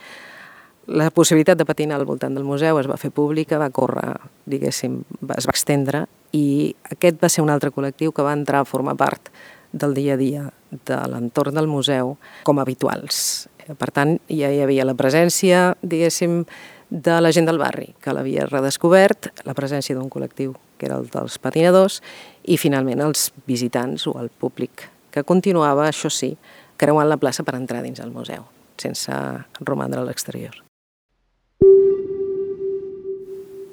la 0.90 1.10
possibilitat 1.14 1.58
de 1.58 1.66
patinar 1.68 2.00
al 2.00 2.06
voltant 2.08 2.34
del 2.34 2.46
museu 2.46 2.80
es 2.80 2.88
va 2.90 2.98
fer 2.98 3.12
pública, 3.14 3.60
va 3.62 3.70
córrer, 3.70 4.16
diguéssim, 4.50 5.02
es 5.36 5.46
va 5.46 5.54
extendre 5.54 6.06
i 6.34 6.74
aquest 6.90 7.20
va 7.22 7.30
ser 7.30 7.44
un 7.44 7.52
altre 7.52 7.70
col·lectiu 7.70 8.14
que 8.16 8.26
va 8.26 8.34
entrar 8.34 8.64
a 8.64 8.66
formar 8.66 8.96
part 8.98 9.30
del 9.70 9.94
dia 9.94 10.16
a 10.16 10.18
dia 10.18 10.48
de 10.70 10.98
l'entorn 11.10 11.56
del 11.56 11.68
museu 11.70 12.16
com 12.44 12.60
habituals. 12.62 13.48
Per 13.78 13.90
tant, 13.94 14.16
ja 14.26 14.50
hi 14.50 14.62
havia 14.64 14.86
la 14.86 14.96
presència, 14.98 15.74
diguéssim, 15.82 16.44
de 16.90 17.20
la 17.22 17.30
gent 17.30 17.46
del 17.46 17.60
barri, 17.60 17.92
que 18.02 18.12
l'havia 18.14 18.48
redescobert, 18.48 19.30
la 19.46 19.54
presència 19.54 19.94
d'un 19.94 20.10
col·lectiu, 20.10 20.56
que 20.76 20.88
era 20.88 20.98
el 20.98 21.06
dels 21.12 21.38
patinadors, 21.38 22.00
i 22.42 22.58
finalment 22.58 23.02
els 23.04 23.28
visitants 23.46 24.08
o 24.10 24.16
el 24.18 24.30
públic, 24.30 24.88
que 25.14 25.22
continuava, 25.22 25.86
això 25.86 26.10
sí, 26.10 26.32
creuant 26.80 27.08
la 27.08 27.20
plaça 27.20 27.44
per 27.46 27.54
entrar 27.58 27.84
dins 27.84 28.02
el 28.02 28.10
museu, 28.10 28.42
sense 28.80 29.12
romandre 29.60 30.02
a 30.02 30.08
l'exterior. 30.08 30.58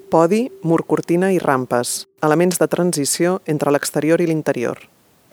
Podi, 0.08 0.46
mur 0.64 0.86
cortina 0.88 1.34
i 1.36 1.40
rampes, 1.42 2.06
elements 2.24 2.62
de 2.62 2.68
transició 2.72 3.42
entre 3.46 3.74
l'exterior 3.74 4.22
i 4.24 4.30
l'interior. 4.30 4.80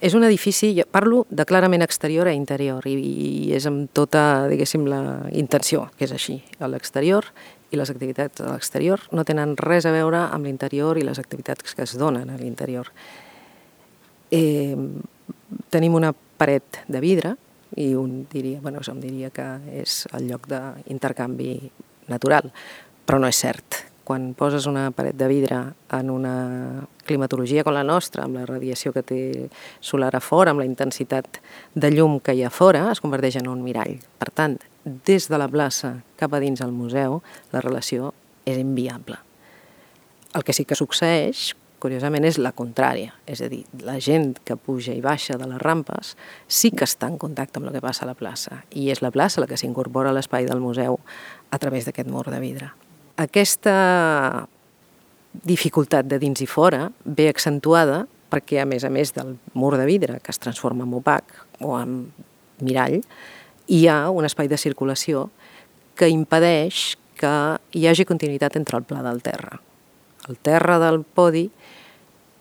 És 0.05 0.13
un 0.13 0.25
edifici, 0.27 0.75
jo 0.77 0.85
parlo 0.93 1.23
de 1.33 1.47
clarament 1.49 1.81
exterior 1.81 2.29
a 2.29 2.35
interior 2.37 2.85
i, 2.85 2.93
i 2.93 3.53
és 3.57 3.65
amb 3.71 3.89
tota, 3.97 4.45
diguéssim, 4.51 4.85
la 4.91 5.01
intenció, 5.33 5.87
que 5.97 6.05
és 6.05 6.13
així. 6.13 6.43
A 6.61 6.69
l'exterior 6.69 7.31
i 7.73 7.81
les 7.81 7.89
activitats 7.89 8.43
a 8.45 8.51
l'exterior 8.53 9.01
no 9.17 9.25
tenen 9.25 9.55
res 9.57 9.89
a 9.89 9.95
veure 9.95 10.27
amb 10.27 10.45
l'interior 10.45 11.01
i 11.01 11.07
les 11.09 11.21
activitats 11.23 11.73
que 11.73 11.87
es 11.89 11.97
donen 11.97 12.29
a 12.29 12.37
l'interior. 12.37 12.91
Eh, 14.29 14.77
tenim 15.73 15.97
una 15.97 16.13
paret 16.13 16.83
de 16.85 17.01
vidre 17.01 17.33
i 17.81 17.95
un 17.97 18.27
diria, 18.29 18.61
bueno, 18.61 18.85
em 18.85 19.01
diria 19.01 19.33
que 19.33 19.49
és 19.81 20.03
el 20.13 20.29
lloc 20.29 20.51
d'intercanvi 20.53 21.55
natural, 22.13 22.53
però 23.09 23.25
no 23.25 23.33
és 23.33 23.41
cert 23.41 23.81
quan 24.05 24.35
poses 24.37 24.69
una 24.69 24.91
paret 24.93 25.17
de 25.17 25.33
vidre 25.33 25.65
en 25.97 26.13
una 26.13 26.37
climatologia 27.07 27.65
com 27.65 27.75
la 27.77 27.85
nostra, 27.87 28.25
amb 28.25 28.39
la 28.41 28.47
radiació 28.49 28.93
que 28.95 29.05
té 29.07 29.21
solar 29.85 30.13
a 30.17 30.23
fora, 30.25 30.53
amb 30.53 30.63
la 30.63 30.69
intensitat 30.69 31.41
de 31.75 31.91
llum 31.95 32.19
que 32.21 32.35
hi 32.35 32.45
ha 32.45 32.53
fora, 32.53 32.87
es 32.93 33.03
converteix 33.05 33.39
en 33.41 33.51
un 33.51 33.63
mirall. 33.65 33.99
Per 34.21 34.31
tant, 34.33 34.59
des 34.85 35.29
de 35.31 35.41
la 35.41 35.49
plaça 35.49 35.97
cap 36.21 36.35
a 36.35 36.41
dins 36.43 36.61
al 36.65 36.73
museu, 36.73 37.21
la 37.53 37.63
relació 37.65 38.13
és 38.45 38.59
inviable. 38.61 39.19
El 40.35 40.43
que 40.45 40.53
sí 40.53 40.65
que 40.67 40.77
succeeix, 40.77 41.53
curiosament, 41.85 42.25
és 42.25 42.39
la 42.41 42.55
contrària. 42.57 43.13
És 43.29 43.43
a 43.45 43.49
dir, 43.53 43.63
la 43.85 43.99
gent 44.03 44.39
que 44.45 44.57
puja 44.57 44.95
i 44.97 45.03
baixa 45.05 45.37
de 45.41 45.49
les 45.51 45.61
rampes 45.63 46.15
sí 46.49 46.73
que 46.73 46.89
està 46.89 47.11
en 47.13 47.21
contacte 47.21 47.61
amb 47.61 47.69
el 47.69 47.77
que 47.77 47.85
passa 47.85 48.07
a 48.07 48.11
la 48.11 48.17
plaça. 48.19 48.63
I 48.73 48.89
és 48.95 49.05
la 49.05 49.13
plaça 49.15 49.43
la 49.45 49.49
que 49.51 49.61
s'incorpora 49.61 50.11
a 50.11 50.17
l'espai 50.17 50.49
del 50.49 50.65
museu 50.65 50.99
a 51.51 51.61
través 51.61 51.87
d'aquest 51.87 52.11
mur 52.11 52.27
de 52.31 52.41
vidre. 52.43 52.73
Aquesta 53.21 54.49
dificultat 55.43 56.07
de 56.07 56.19
dins 56.23 56.41
i 56.45 56.47
fora 56.47 56.89
ve 57.05 57.29
accentuada 57.29 58.05
perquè, 58.31 58.61
a 58.63 58.67
més 58.67 58.85
a 58.85 58.91
més 58.91 59.13
del 59.15 59.37
mur 59.55 59.75
de 59.79 59.87
vidre, 59.87 60.19
que 60.23 60.33
es 60.33 60.41
transforma 60.43 60.87
en 60.87 60.95
opac 60.95 61.37
o 61.63 61.77
en 61.79 62.09
mirall, 62.65 63.01
hi 63.71 63.87
ha 63.89 64.11
un 64.11 64.27
espai 64.27 64.49
de 64.51 64.59
circulació 64.59 65.29
que 65.99 66.11
impedeix 66.11 66.97
que 67.19 67.35
hi 67.79 67.87
hagi 67.87 68.07
continuïtat 68.09 68.59
entre 68.59 68.81
el 68.81 68.87
pla 68.87 69.03
del 69.05 69.23
terra. 69.23 69.61
El 70.29 70.39
terra 70.43 70.81
del 70.83 71.03
podi 71.05 71.49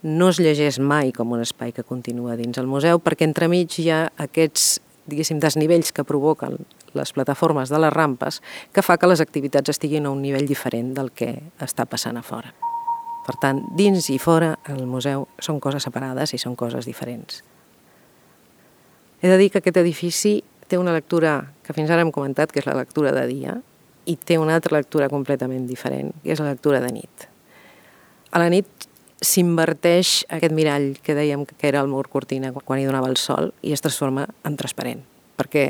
no 0.03 0.29
es 0.31 0.39
llegeix 0.41 0.79
mai 0.79 1.13
com 1.15 1.31
un 1.31 1.43
espai 1.43 1.71
que 1.75 1.85
continua 1.87 2.35
dins 2.39 2.57
el 2.59 2.67
museu 2.67 2.99
perquè 2.99 3.27
entremig 3.27 3.77
hi 3.79 3.89
ha 3.91 4.01
aquests 4.25 4.81
diguéssim, 5.07 5.39
desnivells 5.43 5.91
que 5.95 6.05
provoquen 6.07 6.57
les 6.93 7.13
plataformes 7.15 7.71
de 7.71 7.79
les 7.79 7.93
rampes 7.93 8.41
que 8.73 8.83
fa 8.85 8.97
que 8.97 9.09
les 9.09 9.23
activitats 9.23 9.73
estiguin 9.73 10.05
a 10.05 10.13
un 10.13 10.21
nivell 10.23 10.47
diferent 10.47 10.93
del 10.97 11.11
que 11.11 11.33
està 11.63 11.87
passant 11.89 12.19
a 12.19 12.25
fora. 12.25 12.53
Per 13.23 13.35
tant, 13.39 13.61
dins 13.77 14.09
i 14.11 14.17
fora, 14.19 14.57
el 14.67 14.83
museu 14.89 15.27
són 15.39 15.61
coses 15.63 15.85
separades 15.87 16.33
i 16.35 16.39
són 16.41 16.57
coses 16.59 16.85
diferents. 16.85 17.41
He 19.23 19.29
de 19.31 19.37
dir 19.39 19.49
que 19.51 19.61
aquest 19.61 19.79
edifici 19.79 20.41
té 20.67 20.79
una 20.79 20.91
lectura 20.91 21.37
que 21.63 21.75
fins 21.75 21.91
ara 21.91 22.03
hem 22.03 22.11
comentat, 22.11 22.51
que 22.51 22.59
és 22.59 22.67
la 22.67 22.75
lectura 22.75 23.13
de 23.15 23.23
dia, 23.29 23.55
i 24.05 24.17
té 24.19 24.35
una 24.39 24.57
altra 24.57 24.75
lectura 24.75 25.07
completament 25.11 25.63
diferent, 25.69 26.11
que 26.23 26.33
és 26.35 26.41
la 26.43 26.49
lectura 26.51 26.81
de 26.83 26.91
nit. 26.91 27.29
A 28.35 28.41
la 28.43 28.49
nit 28.51 28.67
s'inverteix 29.23 30.25
aquest 30.33 30.51
mirall 30.55 30.97
que 31.03 31.15
dèiem 31.15 31.45
que 31.47 31.69
era 31.69 31.79
el 31.79 31.87
mur 31.87 32.09
cortina 32.11 32.51
quan 32.51 32.81
hi 32.81 32.87
donava 32.89 33.07
el 33.07 33.15
sol 33.15 33.53
i 33.63 33.71
es 33.71 33.83
transforma 33.83 34.27
en 34.43 34.57
transparent, 34.59 35.03
perquè 35.39 35.69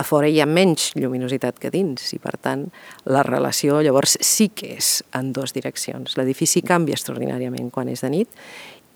a 0.00 0.04
fora 0.04 0.30
hi 0.32 0.40
ha 0.40 0.48
menys 0.48 0.94
lluminositat 0.96 1.58
que 1.60 1.68
dins 1.72 2.14
i, 2.16 2.18
per 2.22 2.38
tant, 2.40 2.64
la 3.04 3.20
relació 3.26 3.82
llavors 3.84 4.16
sí 4.24 4.48
que 4.48 4.72
és 4.78 5.02
en 5.16 5.34
dues 5.36 5.52
direccions. 5.52 6.16
L'edifici 6.16 6.62
canvia 6.64 6.96
extraordinàriament 6.96 7.68
quan 7.74 7.90
és 7.92 8.00
de 8.00 8.08
nit 8.14 8.40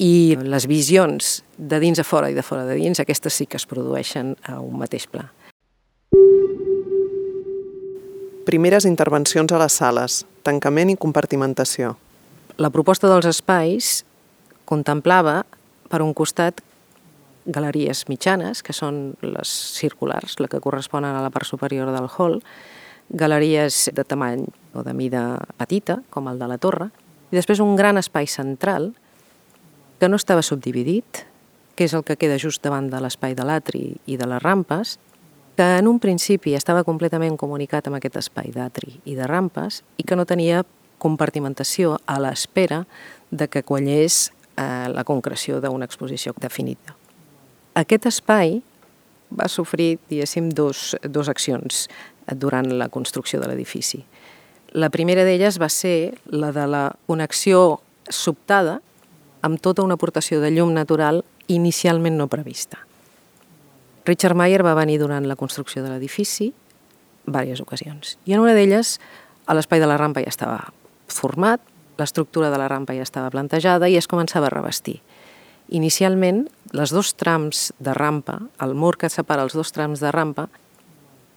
i 0.01 0.35
les 0.41 0.65
visions 0.67 1.43
de 1.59 1.79
dins 1.83 2.01
a 2.01 2.07
fora 2.09 2.31
i 2.33 2.35
de 2.35 2.43
fora 2.43 2.65
de 2.65 2.79
dins, 2.81 2.99
aquestes 2.99 3.37
sí 3.37 3.47
que 3.47 3.61
es 3.61 3.69
produeixen 3.69 4.33
a 4.49 4.59
un 4.65 4.81
mateix 4.81 5.05
pla. 5.13 5.29
Primeres 8.49 8.89
intervencions 8.89 9.53
a 9.53 9.61
les 9.61 9.77
sales, 9.77 10.23
tancament 10.45 10.91
i 10.93 11.01
compartimentació. 11.01 11.95
La 12.57 12.73
proposta 12.73 13.13
dels 13.13 13.29
espais 13.29 14.03
contemplava, 14.65 15.43
per 15.93 16.01
un 16.01 16.17
costat, 16.17 16.65
galeries 17.47 18.05
mitjanes, 18.09 18.63
que 18.63 18.73
són 18.73 19.15
les 19.23 19.51
circulars, 19.79 20.39
la 20.41 20.49
que 20.49 20.63
corresponen 20.65 21.15
a 21.15 21.23
la 21.25 21.31
part 21.31 21.49
superior 21.49 21.91
del 21.93 22.09
hall, 22.09 22.41
galeries 23.11 23.91
de 23.93 24.05
tamany 24.05 24.47
o 24.73 24.83
de 24.83 24.95
mida 24.97 25.25
petita, 25.61 26.01
com 26.11 26.29
el 26.29 26.39
de 26.41 26.49
la 26.49 26.59
torre, 26.59 26.89
i 27.31 27.37
després 27.37 27.61
un 27.61 27.77
gran 27.77 27.99
espai 28.01 28.27
central 28.31 28.93
que 30.01 30.09
no 30.09 30.17
estava 30.17 30.43
subdividit, 30.43 31.25
que 31.75 31.89
és 31.89 31.95
el 31.95 32.05
que 32.07 32.17
queda 32.17 32.39
just 32.39 32.63
davant 32.63 32.89
de 32.91 33.01
l'espai 33.03 33.35
de 33.35 33.45
l'atri 33.47 33.97
i 34.07 34.17
de 34.17 34.29
les 34.31 34.43
rampes, 34.43 34.99
que 35.57 35.67
en 35.79 35.89
un 35.89 36.01
principi 36.03 36.55
estava 36.55 36.85
completament 36.87 37.37
comunicat 37.39 37.87
amb 37.87 37.99
aquest 37.99 38.19
espai 38.25 38.51
d'atri 38.55 38.99
i 39.07 39.15
de 39.15 39.27
rampes 39.31 39.83
i 39.99 40.07
que 40.07 40.17
no 40.19 40.27
tenia 40.27 40.65
compartimentació 40.99 41.99
a 42.07 42.19
l'espera 42.23 42.85
de 43.31 43.49
que 43.49 43.63
quallés 43.63 44.33
eh, 44.57 44.89
la 44.91 45.05
concreció 45.05 45.61
d'una 45.61 45.87
exposició 45.87 46.35
definida. 46.41 46.97
Aquest 47.75 48.07
espai 48.07 48.61
va 49.35 49.49
sofrir, 49.51 49.99
diguéssim, 50.11 50.51
dos, 50.55 50.95
dos 51.03 51.29
accions 51.29 51.89
durant 52.39 52.71
la 52.79 52.89
construcció 52.89 53.41
de 53.41 53.49
l'edifici. 53.51 54.05
La 54.75 54.91
primera 54.91 55.25
d'elles 55.27 55.59
va 55.61 55.69
ser 55.71 56.15
la 56.31 56.53
de 56.55 56.67
la 56.71 56.85
connexió 57.07 57.81
sobtada 58.11 58.81
amb 59.43 59.61
tota 59.61 59.83
una 59.83 59.99
aportació 59.99 60.41
de 60.41 60.51
llum 60.55 60.73
natural 60.75 61.23
inicialment 61.49 62.17
no 62.19 62.29
prevista. 62.33 62.79
Richard 64.07 64.37
Mayer 64.37 64.63
va 64.65 64.75
venir 64.77 64.99
durant 65.01 65.27
la 65.29 65.37
construcció 65.37 65.83
de 65.83 65.91
l'edifici 65.91 66.53
diverses 67.27 67.61
ocasions. 67.61 68.19
I 68.25 68.37
en 68.37 68.45
una 68.45 68.55
d'elles 68.55 68.99
l'espai 69.49 69.81
de 69.81 69.89
la 69.89 69.99
rampa 70.01 70.23
ja 70.25 70.33
estava 70.33 70.73
format, 71.09 71.61
l'estructura 71.99 72.51
de 72.51 72.59
la 72.59 72.69
rampa 72.69 72.95
ja 72.97 73.05
estava 73.05 73.31
plantejada 73.31 73.89
i 73.89 73.97
es 73.97 74.09
començava 74.09 74.49
a 74.49 74.55
revestir. 74.55 75.01
Inicialment, 75.69 76.45
les 76.77 76.93
dos 76.93 77.15
trams 77.17 77.73
de 77.79 77.95
rampa, 77.95 78.41
el 78.61 78.75
mur 78.75 78.97
que 79.01 79.09
separa 79.09 79.45
els 79.47 79.55
dos 79.57 79.73
trams 79.73 80.03
de 80.03 80.11
rampa, 80.13 80.49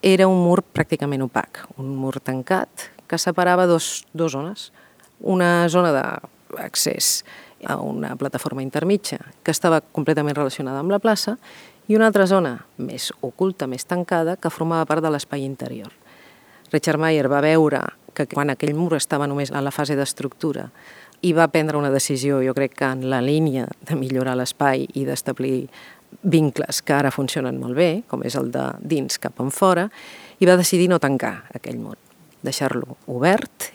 era 0.01 0.27
un 0.27 0.41
mur 0.43 0.62
pràcticament 0.62 1.24
opac, 1.25 1.63
un 1.77 1.96
mur 1.96 2.19
tancat 2.19 2.89
que 3.07 3.17
separava 3.17 3.67
dos, 3.67 4.05
dos 4.13 4.34
zones. 4.36 4.72
Una 5.19 5.67
zona 5.69 5.93
d'accés 5.93 7.24
a 7.65 7.79
una 7.81 8.15
plataforma 8.15 8.62
intermitja 8.62 9.17
que 9.43 9.51
estava 9.51 9.81
completament 9.81 10.36
relacionada 10.38 10.84
amb 10.84 10.93
la 10.93 11.00
plaça 11.01 11.38
i 11.88 11.96
una 11.96 12.05
altra 12.12 12.27
zona 12.27 12.60
més 12.77 13.10
oculta, 13.22 13.65
més 13.65 13.88
tancada, 13.88 14.36
que 14.36 14.51
formava 14.51 14.86
part 14.86 15.01
de 15.01 15.10
l'espai 15.10 15.48
interior. 15.48 15.89
Richard 16.72 17.00
Mayer 17.00 17.29
va 17.31 17.41
veure 17.41 17.81
que 18.13 18.27
quan 18.27 18.51
aquell 18.51 18.75
mur 18.75 18.93
estava 18.98 19.27
només 19.29 19.53
en 19.53 19.63
la 19.63 19.72
fase 19.72 19.96
d'estructura 19.96 20.67
i 21.21 21.33
va 21.33 21.47
prendre 21.50 21.77
una 21.77 21.91
decisió, 21.91 22.41
jo 22.45 22.53
crec 22.53 22.75
que 22.77 22.89
en 22.89 23.07
la 23.09 23.21
línia 23.21 23.67
de 23.88 23.95
millorar 23.97 24.36
l'espai 24.38 24.86
i 24.93 25.05
d'establir 25.07 25.67
vincles 26.21 26.82
que 26.82 26.93
ara 26.93 27.12
funcionen 27.12 27.58
molt 27.60 27.75
bé, 27.77 27.89
com 28.08 28.23
és 28.23 28.36
el 28.38 28.51
de 28.51 28.65
dins 28.80 29.19
cap 29.21 29.39
en 29.41 29.51
fora, 29.51 29.88
i 30.39 30.45
va 30.45 30.58
decidir 30.60 30.89
no 30.89 31.01
tancar 31.01 31.49
aquell 31.58 31.80
mur, 31.82 31.97
deixar-lo 32.45 32.97
obert 33.08 33.71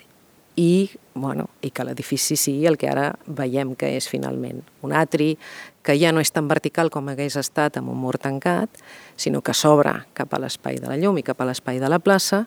i, 0.56 0.90
bueno, 1.14 1.48
i 1.64 1.70
que 1.72 1.84
l'edifici 1.84 2.36
sigui 2.36 2.66
el 2.68 2.76
que 2.78 2.90
ara 2.90 3.10
veiem 3.26 3.74
que 3.78 3.94
és 3.96 4.08
finalment 4.08 4.60
un 4.84 4.92
atri, 4.92 5.34
que 5.82 5.96
ja 5.98 6.12
no 6.12 6.20
és 6.20 6.32
tan 6.32 6.48
vertical 6.48 6.92
com 6.92 7.08
hagués 7.08 7.38
estat 7.40 7.78
amb 7.80 7.90
un 7.90 8.00
mur 8.00 8.18
tancat, 8.20 8.82
sinó 9.16 9.40
que 9.40 9.54
s'obre 9.56 9.94
cap 10.14 10.34
a 10.34 10.42
l'espai 10.42 10.78
de 10.80 10.90
la 10.90 10.98
llum 11.00 11.18
i 11.18 11.26
cap 11.26 11.40
a 11.40 11.48
l'espai 11.48 11.80
de 11.80 11.88
la 11.88 12.00
plaça, 12.00 12.44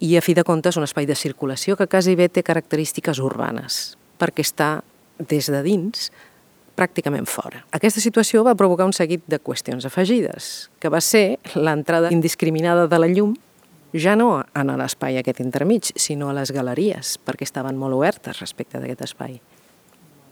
i 0.00 0.16
a 0.16 0.22
fi 0.24 0.32
de 0.36 0.44
comptes 0.48 0.78
un 0.80 0.86
espai 0.86 1.04
de 1.08 1.16
circulació 1.16 1.76
que 1.76 1.88
quasi 1.88 2.14
bé 2.16 2.30
té 2.32 2.44
característiques 2.44 3.18
urbanes, 3.20 3.99
perquè 4.20 4.44
està 4.44 4.80
des 5.18 5.48
de 5.50 5.62
dins 5.64 6.10
pràcticament 6.78 7.26
fora. 7.28 7.64
Aquesta 7.76 8.00
situació 8.00 8.44
va 8.46 8.56
provocar 8.56 8.86
un 8.88 8.96
seguit 8.96 9.24
de 9.28 9.40
qüestions 9.40 9.84
afegides, 9.88 10.70
que 10.80 10.92
va 10.92 11.00
ser 11.04 11.38
l'entrada 11.56 12.12
indiscriminada 12.14 12.86
de 12.88 13.00
la 13.00 13.08
llum 13.10 13.34
ja 13.92 14.14
no 14.14 14.44
en 14.54 14.70
l'espai 14.78 15.18
aquest 15.18 15.40
intermig, 15.42 15.90
sinó 15.98 16.30
a 16.30 16.34
les 16.36 16.52
galeries, 16.54 17.16
perquè 17.26 17.46
estaven 17.46 17.78
molt 17.78 17.98
obertes 17.98 18.38
respecte 18.38 18.78
d'aquest 18.78 19.08
espai. 19.08 19.40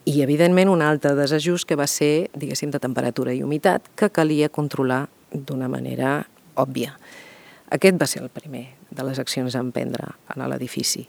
I, 0.08 0.22
evidentment, 0.22 0.70
un 0.70 0.82
altre 0.82 1.12
desajust 1.18 1.66
que 1.68 1.76
va 1.76 1.88
ser, 1.90 2.30
diguéssim, 2.38 2.70
de 2.70 2.80
temperatura 2.80 3.34
i 3.34 3.42
humitat, 3.42 3.90
que 3.98 4.08
calia 4.14 4.48
controlar 4.48 5.08
d'una 5.32 5.68
manera 5.68 6.22
òbvia. 6.56 6.94
Aquest 7.74 7.98
va 8.00 8.06
ser 8.08 8.22
el 8.22 8.30
primer 8.32 8.64
de 8.88 9.04
les 9.04 9.18
accions 9.20 9.52
a 9.54 9.60
emprendre 9.60 10.14
en 10.32 10.46
l'edifici. 10.48 11.04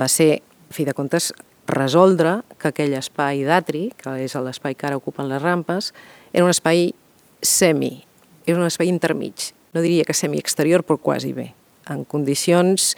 Va 0.00 0.08
ser, 0.08 0.38
a 0.38 0.72
fi 0.72 0.86
de 0.88 0.94
comptes, 0.96 1.32
resoldre 1.68 2.40
que 2.58 2.72
aquell 2.72 2.96
espai 2.98 3.44
d'atri, 3.46 3.88
que 3.96 4.16
és 4.24 4.34
l'espai 4.34 4.74
que 4.74 4.88
ara 4.88 4.98
ocupen 4.98 5.28
les 5.28 5.42
rampes, 5.42 5.92
era 6.32 6.44
un 6.44 6.50
espai 6.50 6.90
semi, 7.44 8.02
era 8.48 8.58
un 8.58 8.66
espai 8.66 8.88
intermig. 8.88 9.52
No 9.76 9.84
diria 9.84 10.06
que 10.08 10.16
semi-exterior, 10.16 10.82
però 10.82 10.96
quasi 10.98 11.34
bé, 11.36 11.52
en 11.92 12.04
condicions 12.08 12.94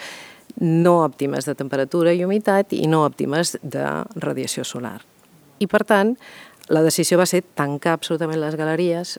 no 0.60 1.00
òptimes 1.04 1.46
de 1.46 1.54
temperatura 1.58 2.14
i 2.14 2.24
humitat 2.24 2.72
i 2.74 2.86
no 2.90 3.04
òptimes 3.06 3.56
de 3.62 3.84
radiació 4.22 4.64
solar. 4.66 5.00
I, 5.60 5.66
per 5.66 5.84
tant, 5.84 6.14
la 6.70 6.82
decisió 6.86 7.18
va 7.18 7.26
ser 7.26 7.42
tancar 7.58 7.96
absolutament 7.98 8.40
les 8.40 8.56
galeries, 8.58 9.18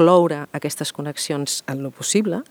cloure 0.00 0.46
aquestes 0.56 0.94
connexions 0.96 1.62
en 1.68 1.82
lo 1.84 1.90
possible, 1.92 2.42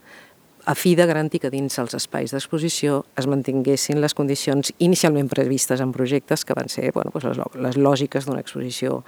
a 0.68 0.74
fi 0.74 0.94
de 0.94 1.06
garantir 1.08 1.40
que 1.40 1.48
dins 1.48 1.78
els 1.80 1.94
espais 1.96 2.28
d'exposició 2.34 2.98
es 3.16 3.24
mantinguessin 3.24 4.02
les 4.02 4.12
condicions 4.12 4.68
inicialment 4.84 5.30
previstes 5.32 5.80
en 5.80 5.94
projectes 5.96 6.44
que 6.44 6.52
van 6.52 6.68
ser 6.68 6.90
bueno, 6.92 7.08
doncs 7.14 7.24
les, 7.24 7.38
les 7.64 7.78
lògiques 7.80 8.26
d'una 8.28 8.42
exposició, 8.44 8.98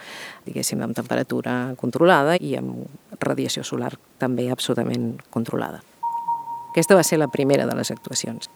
diguéssim, 0.47 0.81
amb 0.81 0.97
temperatura 0.97 1.75
controlada 1.77 2.39
i 2.41 2.55
amb 2.57 3.21
radiació 3.21 3.61
solar 3.61 3.93
també 4.17 4.49
absolutament 4.49 5.19
controlada. 5.29 5.83
Aquesta 6.71 6.97
va 6.97 7.05
ser 7.05 7.19
la 7.21 7.29
primera 7.29 7.67
de 7.69 7.77
les 7.77 7.93
actuacions. 7.93 8.49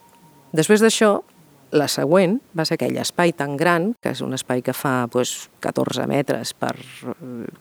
Després 0.57 0.81
d'això, 0.81 1.19
la 1.77 1.91
següent 1.93 2.39
va 2.57 2.65
ser 2.65 2.79
aquell 2.79 2.97
espai 3.03 3.35
tan 3.37 3.59
gran, 3.61 3.91
que 4.01 4.15
és 4.17 4.25
un 4.25 4.33
espai 4.33 4.65
que 4.65 4.73
fa 4.73 5.03
doncs, 5.13 5.51
14 5.61 6.09
metres 6.09 6.55
per 6.57 6.73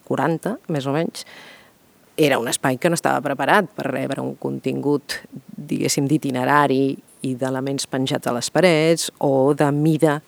40, 0.08 0.56
més 0.72 0.88
o 0.88 0.96
menys, 0.96 1.28
era 2.16 2.38
un 2.38 2.48
espai 2.48 2.78
que 2.78 2.90
no 2.90 2.94
estava 2.94 3.22
preparat 3.24 3.70
per 3.74 3.88
rebre 3.90 4.22
un 4.22 4.34
contingut, 4.38 5.18
diguéssim, 5.56 6.06
d'itinerari 6.10 6.94
i 7.26 7.32
d'elements 7.38 7.88
penjats 7.90 8.28
a 8.28 8.34
les 8.36 8.50
parets 8.54 9.10
o 9.18 9.54
de 9.56 9.70
mida 9.74 10.20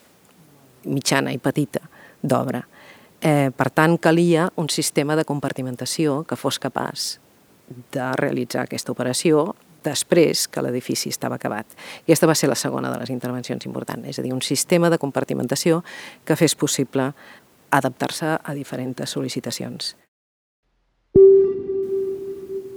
mitjana 0.86 1.34
i 1.34 1.38
petita 1.38 1.84
d'obra. 2.22 2.64
Eh, 3.20 3.50
per 3.54 3.70
tant, 3.70 3.96
calia 3.98 4.48
un 4.56 4.68
sistema 4.68 5.16
de 5.16 5.24
compartimentació 5.24 6.24
que 6.28 6.36
fos 6.36 6.58
capaç 6.58 7.16
de 7.92 8.10
realitzar 8.18 8.66
aquesta 8.66 8.92
operació 8.92 9.54
després 9.86 10.46
que 10.50 10.62
l'edifici 10.62 11.10
estava 11.14 11.38
acabat. 11.38 11.66
I 12.06 12.10
aquesta 12.10 12.26
va 12.26 12.34
ser 12.34 12.50
la 12.50 12.58
segona 12.58 12.90
de 12.90 12.98
les 12.98 13.10
intervencions 13.14 13.66
importants, 13.66 14.08
és 14.08 14.18
a 14.18 14.22
dir, 14.22 14.34
un 14.34 14.42
sistema 14.42 14.90
de 14.90 14.98
compartimentació 14.98 15.84
que 16.24 16.36
fes 16.36 16.58
possible 16.58 17.12
adaptar-se 17.70 18.34
a 18.42 18.54
diferents 18.54 19.14
sol·licitacions 19.14 19.94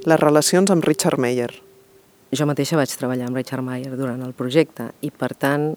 les 0.05 0.19
relacions 0.19 0.71
amb 0.71 0.85
Richard 0.85 1.19
Meyer. 1.19 1.49
Jo 2.31 2.45
mateixa 2.47 2.77
vaig 2.79 2.91
treballar 2.95 3.27
amb 3.27 3.35
Richard 3.35 3.65
Meyer 3.65 3.97
durant 3.97 4.21
el 4.23 4.31
projecte 4.37 4.91
i, 5.03 5.09
per 5.11 5.33
tant, 5.35 5.73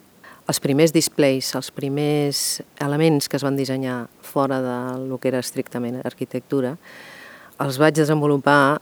els 0.46 0.60
primers 0.62 0.92
displays, 0.94 1.52
els 1.58 1.72
primers 1.74 2.60
elements 2.82 3.28
que 3.28 3.38
es 3.38 3.42
van 3.42 3.58
dissenyar 3.58 4.06
fora 4.22 4.60
del 4.62 5.16
que 5.18 5.32
era 5.32 5.42
estrictament 5.42 5.98
arquitectura, 6.04 6.76
els 7.62 7.78
vaig 7.82 7.96
desenvolupar 7.98 8.80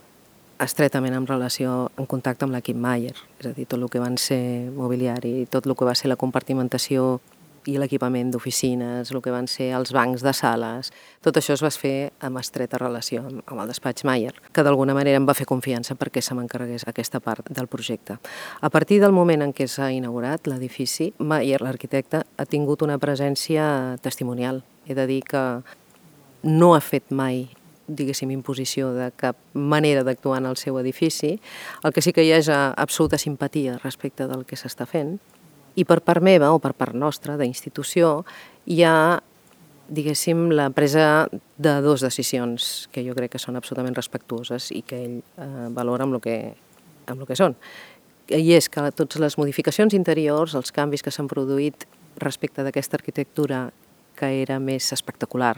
estretament 0.61 1.15
en 1.17 1.25
relació, 1.25 1.89
en 1.97 2.05
contacte 2.05 2.45
amb 2.45 2.53
l'equip 2.53 2.77
Mayer, 2.77 3.15
és 3.39 3.49
a 3.49 3.55
dir, 3.55 3.65
tot 3.65 3.79
el 3.79 3.89
que 3.89 4.01
van 4.03 4.19
ser 4.21 4.69
mobiliari, 4.75 5.47
tot 5.49 5.65
el 5.65 5.73
que 5.73 5.87
va 5.87 5.97
ser 5.97 6.11
la 6.11 6.19
compartimentació 6.21 7.15
i 7.69 7.77
l'equipament 7.77 8.31
d'oficines, 8.33 9.11
el 9.11 9.21
que 9.21 9.33
van 9.33 9.47
ser 9.51 9.71
els 9.77 9.91
bancs 9.93 10.23
de 10.25 10.33
sales, 10.33 10.91
tot 11.21 11.37
això 11.37 11.53
es 11.53 11.63
va 11.63 11.71
fer 11.73 12.11
amb 12.23 12.41
estreta 12.41 12.79
relació 12.81 13.25
amb, 13.27 13.43
el 13.61 13.69
despatx 13.69 14.05
Mayer, 14.07 14.33
que 14.53 14.63
d'alguna 14.65 14.95
manera 14.97 15.19
em 15.19 15.27
va 15.27 15.37
fer 15.37 15.45
confiança 15.49 15.95
perquè 15.99 16.23
se 16.23 16.35
m'encarregués 16.37 16.87
aquesta 16.89 17.21
part 17.21 17.51
del 17.53 17.67
projecte. 17.67 18.17
A 18.61 18.69
partir 18.69 19.01
del 19.01 19.13
moment 19.13 19.45
en 19.45 19.53
què 19.53 19.67
s'ha 19.67 19.91
inaugurat 19.93 20.47
l'edifici, 20.49 21.11
Mayer, 21.19 21.61
l'arquitecte, 21.61 22.23
ha 22.25 22.45
tingut 22.45 22.81
una 22.81 22.97
presència 22.97 23.97
testimonial. 24.01 24.63
He 24.87 24.97
de 24.97 25.07
dir 25.07 25.21
que 25.23 25.45
no 26.43 26.73
ha 26.75 26.81
fet 26.81 27.11
mai 27.11 27.49
diguéssim, 27.91 28.31
imposició 28.31 28.93
de 28.95 29.09
cap 29.19 29.37
manera 29.53 30.05
d'actuar 30.07 30.39
en 30.39 30.49
el 30.51 30.57
seu 30.57 30.77
edifici. 30.79 31.39
El 31.83 31.93
que 31.93 32.01
sí 32.01 32.13
que 32.13 32.23
hi 32.23 32.31
ha 32.31 32.39
és 32.39 32.49
absoluta 32.51 33.19
simpatia 33.19 33.77
respecte 33.83 34.27
del 34.31 34.45
que 34.45 34.59
s'està 34.59 34.87
fent. 34.87 35.17
I 35.75 35.85
per 35.87 36.01
part 36.03 36.23
meva, 36.23 36.51
o 36.51 36.59
per 36.59 36.73
part 36.77 36.95
nostra, 36.97 37.37
d'institució, 37.39 38.21
hi 38.67 38.81
ha, 38.83 39.21
diguéssim, 39.91 40.49
la 40.55 40.69
presa 40.75 41.27
de 41.31 41.77
dues 41.83 42.03
decisions 42.03 42.89
que 42.91 43.05
jo 43.05 43.15
crec 43.17 43.35
que 43.35 43.41
són 43.41 43.59
absolutament 43.59 43.95
respectuoses 43.95 44.71
i 44.75 44.83
que 44.87 44.99
ell 45.05 45.17
eh, 45.21 45.69
valora 45.75 46.07
amb 46.07 46.19
el 46.19 46.23
que, 46.23 46.37
amb 47.07 47.23
el 47.23 47.27
que 47.29 47.39
són. 47.39 47.57
I 48.31 48.53
és 48.55 48.69
que 48.71 48.83
totes 48.95 49.19
les 49.19 49.37
modificacions 49.39 49.95
interiors, 49.97 50.55
els 50.55 50.71
canvis 50.75 51.03
que 51.03 51.11
s'han 51.11 51.31
produït 51.31 51.87
respecte 52.19 52.63
d'aquesta 52.63 52.99
arquitectura 52.99 53.69
que 54.19 54.29
era 54.43 54.59
més 54.59 54.91
espectacular, 54.93 55.55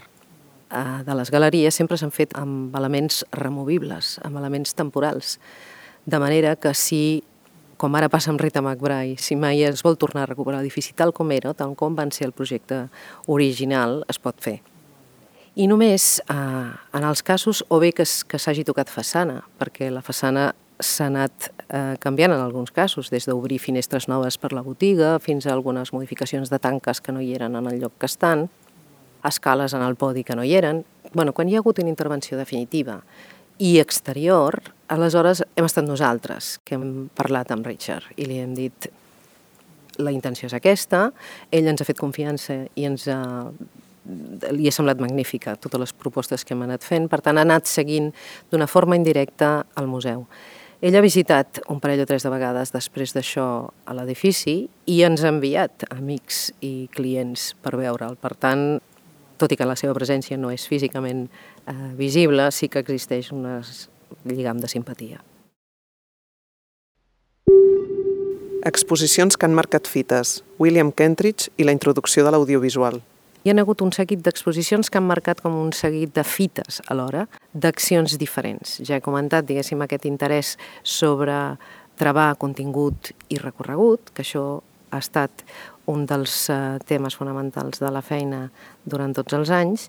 Eh, 0.74 1.04
de 1.06 1.14
les 1.14 1.30
galeries 1.30 1.76
sempre 1.76 1.98
s'han 2.00 2.12
fet 2.14 2.32
amb 2.38 2.74
elements 2.74 3.22
removibles, 3.36 4.16
amb 4.26 4.40
elements 4.40 4.74
temporals. 4.74 5.38
De 6.04 6.18
manera 6.18 6.56
que 6.56 6.72
si, 6.74 7.22
com 7.76 7.94
ara 7.94 8.08
passa 8.12 8.30
amb 8.32 8.40
Rita 8.40 8.62
McBride, 8.62 9.20
si 9.22 9.36
mai 9.36 9.62
es 9.66 9.82
vol 9.84 9.98
tornar 10.00 10.24
a 10.24 10.30
recuperar 10.30 10.60
l'edifici 10.60 10.94
tal 10.96 11.12
com 11.12 11.32
era, 11.34 11.54
tal 11.54 11.74
com 11.78 11.96
van 11.96 12.12
ser 12.12 12.28
el 12.28 12.32
projecte 12.32 12.86
original, 13.26 14.02
es 14.08 14.18
pot 14.18 14.40
fer. 14.40 14.60
I 15.54 15.68
només 15.70 16.18
eh, 16.30 16.34
en 16.34 17.06
els 17.06 17.22
casos, 17.22 17.62
o 17.70 17.78
bé 17.78 17.92
que, 17.94 18.04
que 18.04 18.40
s'hagi 18.42 18.64
tocat 18.66 18.90
façana, 18.90 19.42
perquè 19.60 19.90
la 19.94 20.02
façana 20.02 20.48
s'ha 20.82 21.06
anat 21.06 21.50
eh, 21.68 21.94
canviant 22.02 22.34
en 22.34 22.42
alguns 22.42 22.72
casos, 22.74 23.10
des 23.14 23.28
d'obrir 23.30 23.60
finestres 23.62 24.08
noves 24.10 24.38
per 24.42 24.52
la 24.52 24.64
botiga 24.66 25.18
fins 25.22 25.46
a 25.46 25.54
algunes 25.54 25.92
modificacions 25.94 26.50
de 26.50 26.58
tanques 26.58 27.00
que 27.00 27.14
no 27.14 27.22
hi 27.22 27.32
eren 27.36 27.54
en 27.54 27.70
el 27.70 27.78
lloc 27.80 27.94
que 28.00 28.10
estan, 28.10 28.48
escales 29.24 29.72
en 29.72 29.82
el 29.82 29.94
podi 29.96 30.24
que 30.24 30.36
no 30.36 30.44
hi 30.44 30.54
eren. 30.54 30.84
bueno, 31.12 31.32
quan 31.32 31.48
hi 31.48 31.54
ha 31.54 31.58
hagut 31.58 31.78
una 31.78 31.88
intervenció 31.88 32.36
definitiva 32.36 33.02
i 33.58 33.78
exterior, 33.78 34.60
aleshores 34.88 35.44
hem 35.56 35.68
estat 35.68 35.86
nosaltres, 35.86 36.58
que 36.64 36.76
hem 36.76 37.08
parlat 37.14 37.52
amb 37.54 37.66
Richard 37.66 38.10
i 38.16 38.26
li 38.28 38.40
hem 38.42 38.54
dit 38.56 38.88
la 40.02 40.10
intenció 40.10 40.48
és 40.48 40.56
aquesta, 40.56 41.08
ell 41.54 41.70
ens 41.70 41.82
ha 41.82 41.86
fet 41.86 42.00
confiança 42.00 42.64
i 42.74 42.86
ens 42.88 43.06
ha, 43.12 43.20
li 44.50 44.66
ha 44.66 44.74
semblat 44.74 45.00
magnífica 45.02 45.54
totes 45.54 45.80
les 45.80 45.94
propostes 45.94 46.42
que 46.44 46.54
hem 46.56 46.64
anat 46.66 46.86
fent, 46.86 47.06
per 47.08 47.22
tant 47.22 47.38
ha 47.38 47.46
anat 47.46 47.70
seguint 47.70 48.10
d'una 48.50 48.66
forma 48.70 48.98
indirecta 48.98 49.60
al 49.78 49.86
museu. 49.90 50.26
Ell 50.84 50.98
ha 50.98 51.04
visitat 51.04 51.62
un 51.72 51.78
parell 51.80 52.02
o 52.02 52.08
tres 52.08 52.26
de 52.26 52.32
vegades 52.32 52.74
després 52.74 53.14
d'això 53.16 53.46
a 53.88 53.94
l'edifici 53.96 54.66
i 54.90 54.98
ens 55.06 55.22
ha 55.24 55.30
enviat 55.32 55.86
amics 55.94 56.50
i 56.60 56.90
clients 56.92 57.54
per 57.64 57.72
veure'l. 57.80 58.18
Per 58.20 58.34
tant, 58.36 58.82
tot 59.44 59.52
i 59.52 59.60
que 59.60 59.68
la 59.68 59.76
seva 59.76 59.92
presència 59.92 60.40
no 60.40 60.48
és 60.54 60.64
físicament 60.64 61.26
eh, 61.28 61.76
visible, 62.00 62.48
sí 62.48 62.70
que 62.72 62.80
existeix 62.80 63.30
un 63.36 63.44
lligam 64.24 64.60
de 64.62 64.72
simpatia. 64.72 65.20
Exposicions 68.64 69.36
que 69.36 69.44
han 69.44 69.52
marcat 69.52 69.84
fites, 69.84 70.38
William 70.56 70.88
Kentridge 70.88 71.50
i 71.60 71.66
la 71.68 71.74
introducció 71.76 72.24
de 72.24 72.32
l'audiovisual. 72.32 73.02
Hi 73.44 73.52
ha 73.52 73.56
hagut 73.60 73.82
un 73.84 73.90
seguit 73.92 74.22
d'exposicions 74.24 74.88
que 74.88 74.96
han 74.96 75.04
marcat 75.04 75.42
com 75.44 75.52
un 75.60 75.74
seguit 75.76 76.14
de 76.16 76.24
fites 76.24 76.80
alhora, 76.88 77.26
d'accions 77.52 78.16
diferents. 78.16 78.78
Ja 78.88 78.96
he 78.96 79.04
comentat, 79.04 79.44
diguéssim, 79.44 79.84
aquest 79.84 80.06
interès 80.08 80.54
sobre 80.80 81.36
trebar 82.00 82.30
contingut 82.40 83.12
i 83.28 83.36
recorregut, 83.36 84.08
que 84.16 84.24
això 84.24 84.46
ha 84.88 85.02
estat 85.02 85.44
un 85.90 86.04
dels 86.08 86.48
eh, 86.50 86.58
temes 86.88 87.16
fonamentals 87.16 87.80
de 87.82 87.90
la 87.92 88.02
feina 88.02 88.48
durant 88.84 89.14
tots 89.16 89.36
els 89.36 89.52
anys, 89.52 89.88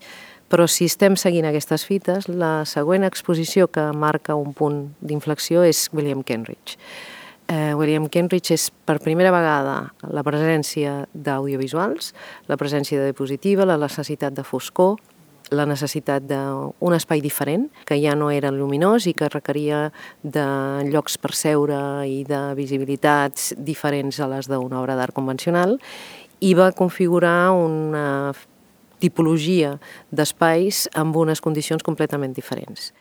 però 0.52 0.68
si 0.70 0.86
estem 0.90 1.16
seguint 1.18 1.48
aquestes 1.50 1.86
fites, 1.88 2.28
la 2.30 2.66
següent 2.70 3.06
exposició 3.08 3.68
que 3.68 3.90
marca 3.98 4.38
un 4.38 4.54
punt 4.54 4.82
d'inflexió 5.02 5.64
és 5.66 5.88
William 5.94 6.22
Kenridge. 6.24 6.78
Eh, 7.48 7.74
William 7.78 8.08
Kenridge 8.10 8.56
és 8.58 8.70
per 8.86 9.00
primera 9.02 9.32
vegada 9.34 9.76
la 10.10 10.24
presència 10.26 11.04
d'audiovisuals, 11.14 12.14
la 12.50 12.58
presència 12.58 13.00
de 13.00 13.12
diapositiva, 13.12 13.68
la 13.70 13.78
necessitat 13.82 14.34
de 14.34 14.46
foscor, 14.46 14.98
la 15.52 15.66
necessitat 15.70 16.26
d'un 16.26 16.96
espai 16.96 17.22
diferent, 17.22 17.68
que 17.86 17.98
ja 18.02 18.16
no 18.16 18.32
era 18.34 18.52
luminós 18.52 19.06
i 19.10 19.14
que 19.14 19.30
requeria 19.30 19.92
de 20.24 20.46
llocs 20.90 21.18
per 21.22 21.34
seure 21.36 21.78
i 22.08 22.24
de 22.28 22.42
visibilitats 22.58 23.54
diferents 23.58 24.20
a 24.20 24.30
les 24.32 24.50
d'una 24.50 24.82
obra 24.82 24.96
d'art 24.98 25.16
convencional, 25.16 25.78
i 26.42 26.54
va 26.58 26.72
configurar 26.76 27.52
una 27.56 28.34
tipologia 29.00 29.76
d'espais 30.12 30.86
amb 30.96 31.16
unes 31.16 31.42
condicions 31.42 31.84
completament 31.84 32.34
diferents. 32.36 32.94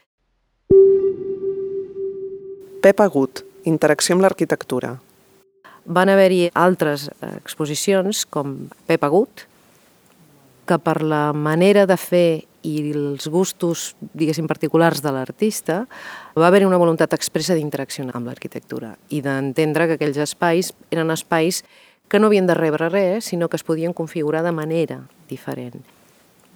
Pep 2.84 3.00
Agut, 3.00 3.44
interacció 3.64 4.14
amb 4.14 4.26
l'arquitectura. 4.26 4.98
Van 5.84 6.10
haver-hi 6.12 6.50
altres 6.52 7.08
exposicions 7.24 8.24
com 8.28 8.68
Pep 8.88 9.04
Agut, 9.04 9.46
que 10.66 10.78
per 10.80 11.02
la 11.02 11.32
manera 11.32 11.86
de 11.86 11.96
fer 11.96 12.44
i 12.64 12.78
els 12.94 13.28
gustos, 13.28 13.92
diguéssim, 14.16 14.48
particulars 14.48 15.02
de 15.04 15.12
l'artista, 15.12 15.82
va 16.32 16.46
haver 16.48 16.64
una 16.64 16.80
voluntat 16.80 17.12
expressa 17.12 17.56
d'interaccionar 17.56 18.16
amb 18.16 18.30
l'arquitectura 18.30 18.94
i 19.12 19.20
d'entendre 19.24 19.86
que 19.86 19.98
aquells 19.98 20.20
espais 20.24 20.72
eren 20.90 21.12
espais 21.12 21.62
que 22.08 22.20
no 22.20 22.30
havien 22.30 22.48
de 22.48 22.56
rebre 22.56 22.88
res, 22.88 23.28
sinó 23.28 23.48
que 23.48 23.60
es 23.60 23.64
podien 23.64 23.92
configurar 23.92 24.42
de 24.44 24.52
manera 24.52 25.02
diferent. 25.28 25.84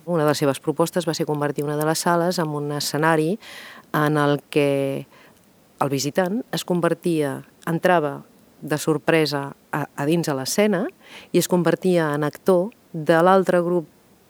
Una 0.08 0.24
de 0.24 0.30
les 0.30 0.40
seves 0.40 0.60
propostes 0.64 1.04
va 1.04 1.12
ser 1.12 1.28
convertir 1.28 1.64
una 1.64 1.76
de 1.76 1.84
les 1.84 2.00
sales 2.00 2.38
en 2.40 2.48
un 2.56 2.72
escenari 2.72 3.38
en 3.92 4.16
el 4.16 4.40
que 4.48 5.06
el 5.80 5.92
visitant 5.92 6.40
es 6.52 6.64
convertia, 6.64 7.42
entrava 7.68 8.22
de 8.62 8.78
sorpresa 8.78 9.52
a, 9.70 9.84
a 9.94 10.06
dins 10.08 10.28
a 10.28 10.34
l'escena 10.34 10.86
i 11.30 11.38
es 11.38 11.48
convertia 11.52 12.08
en 12.16 12.24
actor 12.24 12.72
de 12.92 13.20
l'altre 13.22 13.60
grup 13.62 13.86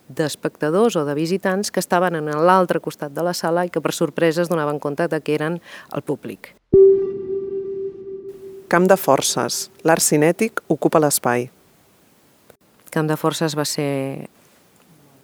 d'espectadors 0.09 0.97
o 0.97 1.05
de 1.05 1.15
visitants 1.15 1.71
que 1.71 1.81
estaven 1.81 2.17
en 2.17 2.31
l'altre 2.33 2.81
costat 2.81 3.13
de 3.13 3.23
la 3.25 3.35
sala 3.35 3.67
i 3.67 3.71
que 3.71 3.83
per 3.85 3.93
sorpresa 3.93 4.43
es 4.43 4.49
donaven 4.49 4.81
compte 4.81 5.09
de 5.09 5.21
que 5.21 5.35
eren 5.37 5.61
el 5.93 6.03
públic. 6.03 6.55
Camp 8.69 8.89
de 8.89 8.97
forces. 9.01 9.69
L'art 9.85 10.05
cinètic 10.05 10.61
ocupa 10.69 11.01
l'espai. 11.01 11.49
Camp 12.93 13.09
de 13.09 13.17
forces 13.17 13.57
va 13.57 13.65
ser 13.69 14.29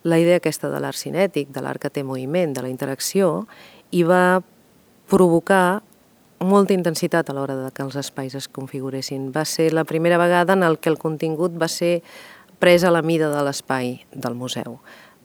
la 0.05 0.19
idea 0.21 0.37
aquesta 0.37 0.69
de 0.69 0.81
l'art 0.81 1.01
cinètic, 1.01 1.51
de 1.53 1.65
l'art 1.65 1.81
que 1.81 1.91
té 1.91 2.05
moviment, 2.05 2.53
de 2.53 2.65
la 2.65 2.71
interacció, 2.73 3.47
i 3.93 4.05
va 4.05 4.41
provocar 5.09 5.83
molta 6.45 6.75
intensitat 6.77 7.29
a 7.31 7.35
l'hora 7.37 7.57
de 7.57 7.71
que 7.73 7.83
els 7.85 7.97
espais 7.97 8.35
es 8.37 8.49
configuressin. 8.49 9.31
Va 9.33 9.45
ser 9.49 9.73
la 9.73 9.85
primera 9.85 10.19
vegada 10.21 10.53
en 10.53 10.63
el 10.63 10.79
que 10.79 10.93
el 10.93 10.99
contingut 11.01 11.57
va 11.61 11.69
ser 11.69 12.03
pres 12.59 12.85
a 12.85 12.93
la 12.93 13.03
mida 13.03 13.31
de 13.33 13.43
l'espai 13.45 13.99
del 14.13 14.35
museu. 14.35 14.79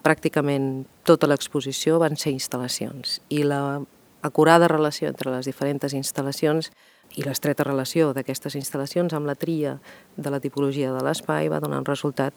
Pràcticament 0.04 0.86
tota 1.04 1.28
l'exposició 1.28 2.00
van 2.00 2.15
ser 2.18 2.32
instal·lacions 2.36 3.20
i 3.30 3.44
la 3.44 3.82
acurada 4.22 4.68
relació 4.68 5.10
entre 5.10 5.32
les 5.32 5.48
diferents 5.48 5.94
instal·lacions 5.96 6.72
i 7.18 7.24
l'estreta 7.26 7.65
relació 7.65 8.12
d'aquestes 8.13 8.56
instal·lacions 8.60 9.15
amb 9.15 9.28
la 9.28 9.36
tria 9.36 9.78
de 10.18 10.30
la 10.30 10.39
tipologia 10.39 10.92
de 10.94 11.04
l'espai 11.04 11.50
va 11.50 11.62
donar 11.63 11.82
un 11.82 11.88
resultat 11.88 12.36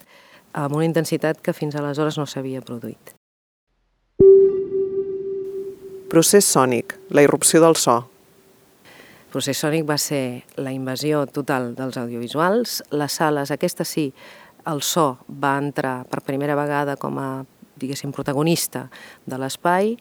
amb 0.52 0.76
una 0.76 0.86
intensitat 0.86 1.40
que 1.40 1.54
fins 1.56 1.76
aleshores 1.76 2.18
no 2.18 2.26
s'havia 2.26 2.62
produït. 2.64 3.14
Procés 6.12 6.44
sònic, 6.44 6.98
la 7.08 7.22
irrupció 7.24 7.62
del 7.62 7.76
so. 7.80 8.02
Procés 9.32 9.56
sònic 9.64 9.86
va 9.88 9.96
ser 9.96 10.44
la 10.60 10.74
invasió 10.76 11.22
total 11.24 11.70
dels 11.72 11.96
audiovisuals. 11.96 12.82
Les 12.92 13.16
sales, 13.16 13.50
aquestes 13.50 13.88
sí, 13.88 14.10
el 14.68 14.82
so 14.82 15.18
va 15.28 15.56
entrar 15.58 16.02
per 16.10 16.22
primera 16.26 16.56
vegada 16.58 16.96
com 17.00 17.18
a, 17.18 17.30
diguéssim, 17.80 18.12
protagonista 18.14 18.88
de 19.26 19.38
l'espai, 19.40 19.96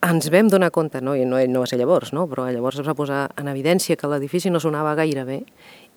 ens 0.00 0.30
vam 0.32 0.48
donar 0.48 0.70
compte, 0.72 1.02
no, 1.04 1.12
no, 1.14 1.38
no 1.46 1.60
va 1.60 1.68
ser 1.68 1.76
llavors, 1.76 2.14
no, 2.16 2.24
però 2.28 2.46
llavors 2.48 2.78
es 2.80 2.86
va 2.88 2.96
posar 2.96 3.26
en 3.36 3.50
evidència 3.52 3.98
que 4.00 4.08
l'edifici 4.08 4.50
no 4.50 4.60
sonava 4.62 4.94
gaire 4.96 5.26
bé 5.28 5.42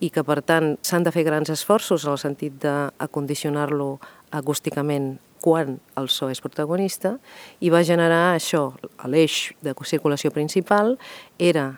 i 0.04 0.10
que, 0.12 0.26
per 0.28 0.42
tant, 0.44 0.74
s'han 0.84 1.06
de 1.08 1.14
fer 1.16 1.24
grans 1.24 1.52
esforços 1.54 2.04
en 2.04 2.12
el 2.12 2.20
sentit 2.20 2.58
d'acondicionar-lo 2.64 3.96
acústicament 4.36 5.16
quan 5.44 5.78
el 6.00 6.10
so 6.12 6.30
és 6.32 6.40
protagonista 6.44 7.18
i 7.64 7.72
va 7.72 7.84
generar 7.84 8.34
això, 8.34 8.74
l'eix 9.08 9.54
de 9.64 9.76
circulació 9.88 10.32
principal 10.32 10.98
era 11.40 11.70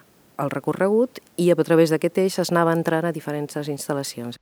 el 0.41 0.51
recorregut 0.53 1.21
i 1.37 1.51
a 1.51 1.57
través 1.61 1.93
d'aquest 1.93 2.17
eix 2.25 2.39
es 2.41 2.51
anava 2.53 2.73
entrant 2.73 3.05
a 3.05 3.13
diferents 3.15 3.57
instal·lacions. 3.69 4.41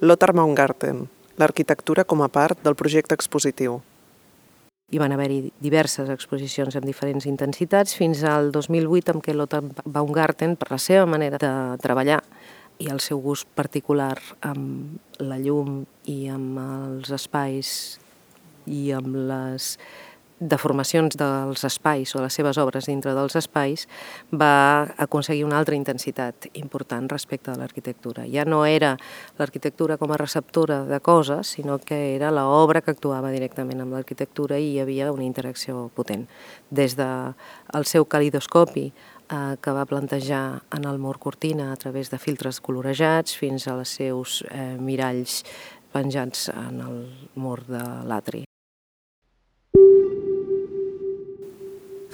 Lothar 0.00 0.30
Baumgarten, 0.30 1.08
l'arquitectura 1.42 2.04
com 2.06 2.20
a 2.22 2.28
part 2.30 2.60
del 2.62 2.76
projecte 2.78 3.16
expositiu. 3.18 3.80
Hi 4.94 5.00
van 5.02 5.10
haver-hi 5.10 5.50
diverses 5.58 6.06
exposicions 6.14 6.76
amb 6.78 6.86
diferents 6.86 7.26
intensitats 7.26 7.96
fins 7.98 8.22
al 8.22 8.52
2008 8.54 9.10
amb 9.10 9.24
què 9.26 9.34
Lothar 9.34 9.64
Baumgarten, 9.82 10.54
per 10.54 10.70
la 10.70 10.78
seva 10.78 11.02
manera 11.10 11.40
de 11.42 11.50
treballar 11.82 12.20
i 12.78 12.86
el 12.94 13.02
seu 13.02 13.18
gust 13.18 13.50
particular 13.58 14.14
amb 14.46 15.18
la 15.18 15.40
llum 15.42 15.82
i 16.06 16.28
amb 16.30 16.62
els 16.62 17.10
espais 17.18 17.98
i 18.70 18.92
amb 18.94 19.18
les 19.32 19.72
deformacions 20.40 21.16
dels 21.18 21.64
espais 21.66 22.14
o 22.14 22.22
les 22.22 22.34
seves 22.34 22.58
obres 22.58 22.86
dintre 22.86 23.14
dels 23.16 23.36
espais, 23.38 23.86
va 24.32 24.86
aconseguir 24.96 25.44
una 25.44 25.58
altra 25.58 25.76
intensitat 25.76 26.48
important 26.54 27.08
respecte 27.10 27.50
de 27.50 27.58
l'arquitectura. 27.58 28.26
Ja 28.30 28.44
no 28.46 28.64
era 28.66 28.96
l'arquitectura 29.38 29.98
com 29.98 30.12
a 30.12 30.20
receptora 30.20 30.84
de 30.86 31.00
coses, 31.00 31.54
sinó 31.58 31.78
que 31.78 32.14
era 32.14 32.30
l'obra 32.30 32.82
que 32.82 32.94
actuava 32.94 33.32
directament 33.34 33.82
amb 33.82 33.98
l'arquitectura 33.98 34.58
i 34.58 34.74
hi 34.74 34.80
havia 34.82 35.12
una 35.12 35.26
interacció 35.26 35.88
potent. 35.94 36.28
Des 36.70 36.96
del 36.96 37.34
de 37.74 37.84
seu 37.84 38.04
calidoscopi 38.04 38.92
eh, 39.28 39.56
que 39.60 39.72
va 39.72 39.86
plantejar 39.86 40.62
en 40.76 40.84
el 40.84 40.98
mur 40.98 41.18
cortina 41.18 41.72
a 41.72 41.76
través 41.76 42.10
de 42.10 42.18
filtres 42.18 42.60
colorejats 42.60 43.36
fins 43.36 43.68
als 43.68 43.96
seus 44.00 44.42
eh, 44.50 44.76
miralls 44.78 45.42
penjats 45.92 46.48
en 46.52 46.80
el 46.84 47.00
mur 47.34 47.64
de 47.66 47.82
l'atri. 48.08 48.47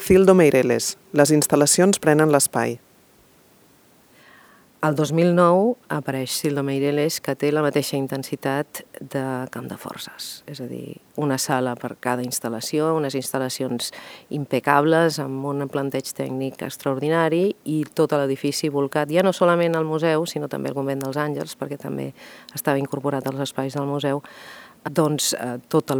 Cildo 0.05 0.35
Meireles. 0.37 0.99
Les 1.17 1.31
instal·lacions 1.33 1.97
prenen 1.97 2.29
l'espai. 2.29 2.75
El 4.85 4.97
2009 4.99 5.79
apareix 5.97 6.35
Cildo 6.43 6.61
Meireles, 6.61 7.23
que 7.25 7.33
té 7.41 7.49
la 7.49 7.63
mateixa 7.65 7.97
intensitat 7.97 8.83
de 9.01 9.23
camp 9.55 9.71
de 9.71 9.79
forces, 9.81 10.43
és 10.45 10.61
a 10.61 10.67
dir, 10.69 10.99
una 11.17 11.39
sala 11.41 11.73
per 11.81 11.95
cada 12.05 12.21
instal·lació, 12.21 12.91
unes 12.99 13.17
instal·lacions 13.17 13.95
impecables, 14.37 15.17
amb 15.25 15.49
un 15.49 15.65
planteig 15.73 16.11
tècnic 16.19 16.61
extraordinari 16.69 17.47
i 17.65 17.79
tot 17.97 18.13
l'edifici 18.13 18.69
volcat, 18.69 19.09
ja 19.09 19.25
no 19.25 19.33
solament 19.33 19.81
al 19.81 19.89
museu, 19.89 20.29
sinó 20.29 20.53
també 20.53 20.69
al 20.69 20.77
Convent 20.77 21.07
dels 21.07 21.17
Àngels, 21.17 21.57
perquè 21.57 21.81
també 21.81 22.11
estava 22.53 22.77
incorporat 22.77 23.25
als 23.33 23.41
espais 23.49 23.81
del 23.81 23.89
museu, 23.89 24.21
doncs, 24.91 25.35
eh, 25.35 25.59
tota 25.69 25.97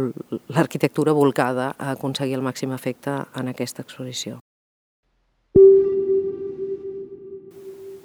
l'arquitectura 0.47 1.13
volcada 1.13 1.75
a 1.77 1.91
aconseguir 1.91 2.35
el 2.35 2.45
màxim 2.45 2.73
efecte 2.73 3.25
en 3.35 3.49
aquesta 3.49 3.81
exposició. 3.81 4.39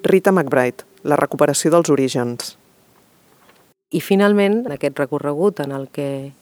Rita 0.03 0.33
McBride, 0.33 0.87
la 1.05 1.17
recuperació 1.17 1.71
dels 1.71 1.91
orígens. 1.91 2.57
I 3.91 4.01
finalment, 4.01 4.65
en 4.67 4.73
aquest 4.73 4.99
recorregut 4.99 5.61
en 5.61 5.73
el 5.73 5.89
que 5.93 6.33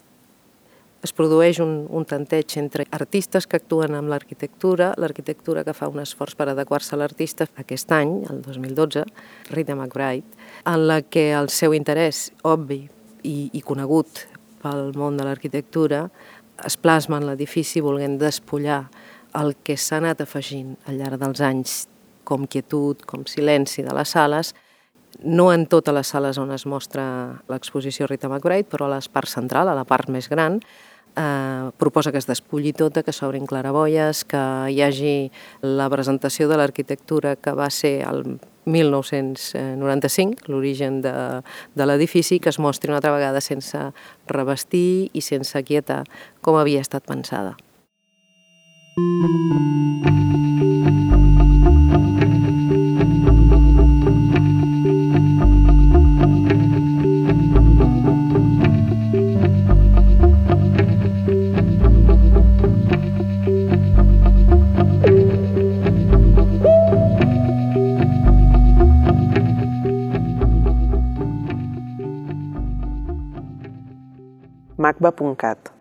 es 1.02 1.12
produeix 1.14 1.60
un, 1.62 1.86
un 1.90 2.04
tanteig 2.04 2.56
entre 2.58 2.86
artistes 2.90 3.46
que 3.46 3.58
actuen 3.58 3.94
amb 3.94 4.10
l'arquitectura, 4.10 4.92
l'arquitectura 4.98 5.64
que 5.64 5.74
fa 5.74 5.88
un 5.90 6.02
esforç 6.02 6.36
per 6.38 6.48
adequar-se 6.52 6.94
a 6.94 6.98
l'artista 6.98 7.48
aquest 7.56 7.90
any, 7.94 8.20
el 8.30 8.42
2012, 8.42 9.04
Rita 9.50 9.74
McBride, 9.74 10.26
en 10.66 10.86
la 10.90 11.02
que 11.02 11.30
el 11.32 11.50
seu 11.54 11.74
interès 11.74 12.28
obvi 12.42 12.86
i, 13.22 13.50
i 13.52 13.62
conegut 13.62 14.26
pel 14.62 14.92
món 14.98 15.18
de 15.18 15.26
l'arquitectura 15.26 16.08
es 16.66 16.76
plasma 16.76 17.20
en 17.20 17.28
l'edifici 17.28 17.80
volent 17.84 18.18
despullar 18.18 18.82
el 19.38 19.54
que 19.62 19.76
s'ha 19.76 20.00
anat 20.00 20.22
afegint 20.24 20.74
al 20.88 20.98
llarg 20.98 21.20
dels 21.20 21.42
anys 21.44 21.76
com 22.28 22.46
quietud, 22.50 23.04
com 23.08 23.24
silenci 23.26 23.84
de 23.86 23.94
les 23.96 24.10
sales, 24.12 24.52
no 25.24 25.48
en 25.52 25.64
totes 25.66 25.94
les 25.94 26.10
sales 26.12 26.38
on 26.38 26.50
es 26.52 26.66
mostra 26.68 27.04
l'exposició 27.48 28.06
Rita 28.06 28.28
McBride, 28.28 28.68
però 28.68 28.86
a 28.86 28.96
la 28.96 29.00
part 29.12 29.30
central, 29.30 29.70
a 29.70 29.76
la 29.76 29.86
part 29.88 30.10
més 30.12 30.28
gran, 30.28 30.60
eh, 31.18 31.70
proposa 31.76 32.12
que 32.12 32.18
es 32.22 32.28
despulli 32.30 32.72
tota, 32.72 33.02
que 33.02 33.12
s'obrin 33.12 33.46
claraboies, 33.50 34.24
que 34.28 34.42
hi 34.70 34.80
hagi 34.84 35.16
la 35.62 35.88
presentació 35.90 36.48
de 36.48 36.58
l'arquitectura 36.60 37.36
que 37.36 37.52
va 37.58 37.70
ser 37.74 38.06
el 38.08 38.38
1995, 38.68 40.48
l'origen 40.52 41.00
de, 41.02 41.14
de 41.74 41.88
l'edifici, 41.88 42.38
que 42.38 42.52
es 42.52 42.60
mostri 42.60 42.92
una 42.92 43.00
altra 43.00 43.14
vegada 43.16 43.40
sense 43.40 43.90
revestir 44.28 45.08
i 45.12 45.24
sense 45.24 45.64
quietar 45.64 46.04
com 46.44 46.60
havia 46.60 46.84
estat 46.84 47.08
pensada. 47.08 47.56
macba.cat 75.00 75.77